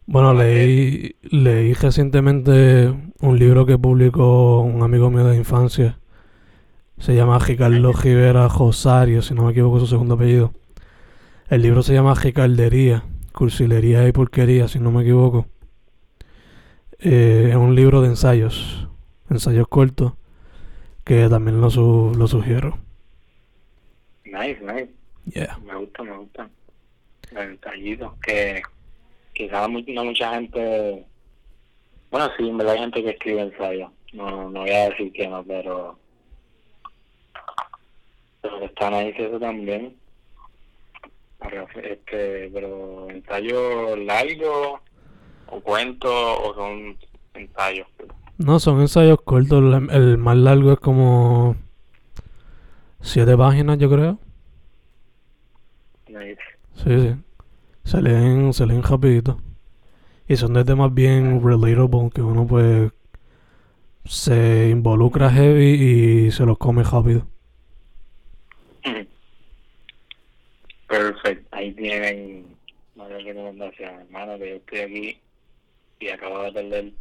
Bueno, 0.06 0.34
leí, 0.34 1.16
leí 1.22 1.74
recientemente 1.74 2.94
un 3.22 3.40
libro 3.40 3.66
que 3.66 3.78
publicó 3.78 4.60
un 4.62 4.82
amigo 4.84 5.10
mío 5.10 5.26
de 5.26 5.38
infancia. 5.38 6.00
Se 6.98 7.16
llama 7.16 7.40
Ricardo 7.40 7.94
Rivera 7.94 8.48
Rosario, 8.48 9.22
si 9.22 9.34
no 9.36 9.44
me 9.46 9.52
equivoco 9.52 9.80
su 9.80 9.88
segundo 9.88 10.16
apellido. 10.16 10.54
El 11.50 11.62
libro 11.64 11.84
se 11.84 11.94
llama 11.94 12.16
Ricardería, 12.16 13.06
Cursilería 13.34 14.08
y 14.08 14.12
Porquería, 14.14 14.68
si 14.68 14.80
no 14.80 14.92
me 14.92 15.04
equivoco. 15.04 15.48
Eh, 17.00 17.48
es 17.50 17.56
un 17.56 17.76
libro 17.76 18.02
de 18.02 18.08
ensayos, 18.10 18.88
ensayos 19.30 19.68
cortos, 19.68 20.14
que 21.06 21.30
también 21.30 21.62
lo, 21.62 21.70
su- 21.70 22.14
lo 22.18 22.28
sugiero. 22.28 22.80
Nice, 24.26 24.60
nice. 24.62 24.94
Yeah. 25.26 25.58
Me 25.66 25.76
gusta, 25.76 26.04
me 26.04 26.18
gusta. 26.18 26.50
Los 27.32 27.48
detallitos 27.48 28.14
que 28.20 28.62
quizás 29.34 29.70
no 29.70 30.04
mucha 30.04 30.34
gente... 30.36 31.06
Bueno, 32.12 32.30
sí, 32.38 32.48
en 32.48 32.58
verdad 32.58 32.74
hay 32.74 32.80
gente 32.82 33.04
que 33.04 33.10
escribe 33.10 33.42
ensayos. 33.42 33.92
No, 34.14 34.50
no 34.50 34.62
voy 34.62 34.70
a 34.70 34.90
decir 34.90 35.12
que 35.12 35.28
no, 35.28 35.44
pero... 35.44 35.98
Pero 38.42 38.60
que 38.60 38.66
están 38.66 38.94
ahí, 38.94 39.14
eso 39.18 39.40
también. 39.40 39.96
Este, 41.76 42.50
pero 42.54 43.10
ensayos 43.10 44.00
largos 44.00 44.80
o 45.48 45.60
cuentos 45.62 46.12
o 46.12 46.54
son 46.56 46.98
ensayos. 47.34 47.88
No, 48.38 48.60
son 48.60 48.82
ensayos 48.82 49.20
cortos. 49.24 49.60
El, 49.62 49.90
el 49.90 50.18
más 50.18 50.38
largo 50.38 50.74
es 50.74 50.80
como 50.80 51.56
siete 53.02 53.36
páginas, 53.36 53.78
yo 53.78 53.90
creo. 53.90 54.20
Nice. 56.14 56.42
Sí, 56.76 57.00
sí. 57.00 57.16
Se 57.84 58.02
leen, 58.02 58.54
se 58.54 58.66
leen 58.66 58.84
rapidito. 58.84 59.42
Y 60.28 60.36
son 60.36 60.54
de 60.54 60.64
temas 60.64 60.94
bien 60.94 61.44
relatable 61.44 62.10
que 62.14 62.22
uno 62.22 62.48
pues 62.48 62.92
se 64.06 64.70
involucra 64.70 65.30
heavy 65.32 66.28
y 66.28 66.32
se 66.32 66.46
los 66.46 66.58
come 66.58 66.84
rápido. 66.84 67.28
Perfecto. 70.88 71.48
Ahí 71.52 71.74
tienen 71.74 72.56
varias 72.96 73.24
recomendaciones, 73.24 74.02
hermano, 74.02 74.38
que 74.38 74.50
yo 74.50 74.56
estoy 74.56 74.80
aquí 74.80 75.20
y 76.00 76.10
acabo 76.10 76.44
de 76.44 76.52
perder 76.52 76.92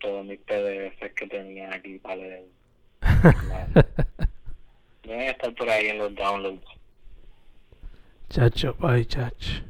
todos 0.00 0.26
mis 0.26 0.40
PDFs 0.40 1.14
que 1.14 1.26
tenía 1.26 1.72
aquí 1.74 1.98
para 1.98 2.16
leer. 2.16 2.44
Deben 5.02 5.20
estar 5.20 5.54
por 5.54 5.68
ahí 5.68 5.86
en 5.88 5.98
los 5.98 6.14
downloads. 6.14 6.79
Chacho, 8.30 8.76
bye, 8.78 9.04
chacho. 9.06 9.64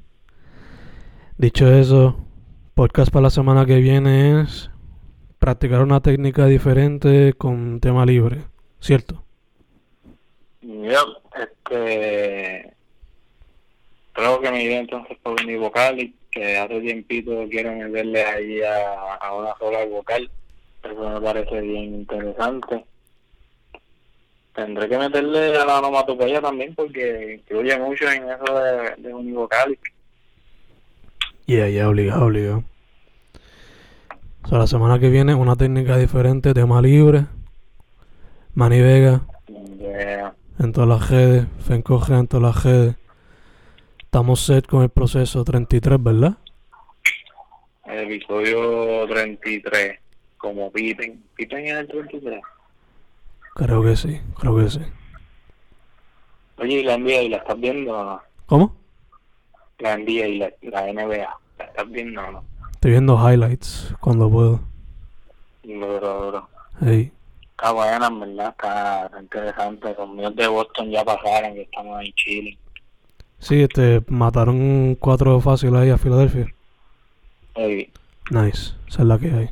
Dicho 1.39 1.67
eso, 1.67 2.15
podcast 2.75 3.11
para 3.11 3.23
la 3.23 3.31
semana 3.31 3.65
que 3.65 3.77
viene 3.77 4.43
es 4.43 4.71
practicar 5.39 5.81
una 5.81 6.03
técnica 6.03 6.45
diferente 6.45 7.33
con 7.33 7.81
tema 7.81 8.05
libre, 8.05 8.43
¿cierto? 8.79 9.25
Yo, 10.61 11.23
este. 11.35 12.75
Creo 14.13 14.41
que 14.43 14.51
me 14.51 14.63
iré 14.63 14.77
entonces 14.81 15.17
por 15.23 15.43
mi 15.47 15.57
vocal 15.57 15.99
y 15.99 16.15
que 16.31 16.59
hace 16.59 16.83
tiempito 16.83 17.47
quiero 17.49 17.73
meterle 17.73 18.23
ahí 18.23 18.61
a, 18.61 19.33
una 19.33 19.55
sola 19.59 19.87
vocal. 19.87 20.31
Eso 20.85 21.09
me 21.09 21.21
parece 21.23 21.63
bien 21.63 21.95
interesante. 21.95 22.85
Tendré 24.55 24.89
que 24.89 24.99
meterle 24.99 25.57
a 25.57 25.65
la 25.65 25.79
onomatopeya 25.79 26.41
también 26.41 26.75
porque 26.75 27.35
influye 27.41 27.79
mucho 27.79 28.11
en 28.11 28.25
eso 28.29 28.59
de, 28.61 28.95
de 28.99 29.15
univocal. 29.15 29.79
Yeah, 31.47 31.69
yeah, 31.69 31.89
obligado, 31.89 32.27
obligado. 32.27 32.65
O 34.45 34.49
sea, 34.49 34.59
la 34.59 34.67
semana 34.67 34.99
que 34.99 35.11
viene 35.11 35.35
una 35.35 35.57
técnica 35.57 35.97
diferente, 35.97 36.55
tema 36.55 36.81
libre. 36.83 37.27
Manny 38.55 38.81
Vega 38.81 39.23
Yeah. 39.79 40.35
en 40.59 40.73
todas 40.73 40.89
las 40.89 41.11
redes, 41.11 41.47
Fencoge 41.67 42.15
en 42.15 42.27
todas 42.29 42.55
las 42.55 42.65
redes. 42.65 42.97
Estamos 44.03 44.41
set 44.41 44.67
con 44.67 44.83
el 44.83 44.91
proceso 44.91 45.45
33, 45.45 46.03
¿verdad? 46.03 46.37
El 47.87 47.99
episodio 48.11 49.07
33, 49.09 49.99
como 50.37 50.71
Pippen. 50.71 51.23
Pippen 51.35 51.65
es 51.67 51.73
el 51.73 51.89
33. 51.89 52.41
Creo 53.55 53.83
que 53.83 53.97
sí, 53.97 54.21
creo 54.39 54.57
que 54.57 54.71
sí. 54.71 54.81
Oye, 56.59 56.81
y 56.81 56.83
la 56.83 56.99
NBA, 56.99 57.29
¿la 57.31 57.37
estás 57.39 57.59
viendo 57.59 57.99
o 57.99 58.05
no? 58.05 58.23
¿Cómo? 58.47 58.77
La 59.79 59.97
NBA 59.97 60.27
y 60.27 60.39
la, 60.39 60.53
la 60.63 60.93
NBA, 60.93 61.39
¿la 61.59 61.65
estás 61.65 61.91
viendo 61.91 62.21
o 62.21 62.31
no? 62.33 62.45
Estoy 62.73 62.93
viendo 62.93 63.17
highlights 63.17 63.95
cuando 64.01 64.31
puedo. 64.31 64.61
Duro, 65.63 66.25
duro. 66.25 66.49
Hey. 66.81 67.13
Está 67.51 67.73
buena, 67.73 68.07
en 68.07 68.21
verdad, 68.21 68.49
está, 68.51 69.11
interesante. 69.21 69.95
Los 69.99 70.09
míos 70.09 70.35
de 70.35 70.47
Boston 70.47 70.91
ya 70.91 71.05
pasaron, 71.05 71.55
que 71.55 71.63
estamos 71.63 71.99
ahí 71.99 72.13
chilling. 72.15 72.59
Sí, 73.39 73.63
este, 73.63 74.03
mataron 74.09 74.95
cuatro 74.95 75.41
fácil 75.41 75.77
ahí 75.77 75.91
a 75.91 75.99
Filadelfia. 75.99 76.47
Ey, 77.55 77.93
Nice, 78.31 78.75
esa 78.89 79.03
es 79.03 79.09
la 79.09 79.19
que 79.19 79.31
hay. 79.31 79.51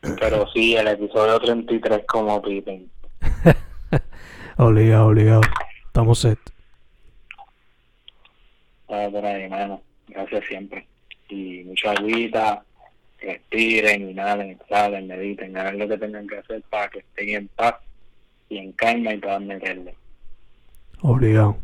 Pero 0.00 0.46
sí, 0.52 0.76
el 0.76 0.88
episodio 0.88 1.38
33 1.40 2.04
como 2.06 2.40
Pippen. 2.42 2.90
Obligado, 4.56 5.06
obligado. 5.06 5.40
Estamos 5.86 6.18
set. 6.18 6.38
Está 8.82 9.10
por 9.10 9.24
ahí, 9.24 9.48
mano. 9.48 9.80
Gracias 10.08 10.44
siempre. 10.46 10.86
Y 11.28 11.62
mucha 11.64 11.92
agüita, 11.92 12.62
respiren, 13.20 14.10
inhalen, 14.10 14.50
exhalen, 14.50 15.06
mediten, 15.06 15.56
hagan 15.56 15.78
lo 15.78 15.88
que 15.88 15.96
tengan 15.96 16.26
que 16.26 16.38
hacer 16.38 16.62
para 16.68 16.88
que 16.88 16.98
estén 16.98 17.28
en 17.30 17.48
paz 17.48 17.76
y 18.48 18.58
en 18.58 18.72
calma 18.72 19.14
y 19.14 19.18
puedan 19.18 19.46
meterle. 19.46 19.94
Obligado. 21.02 21.56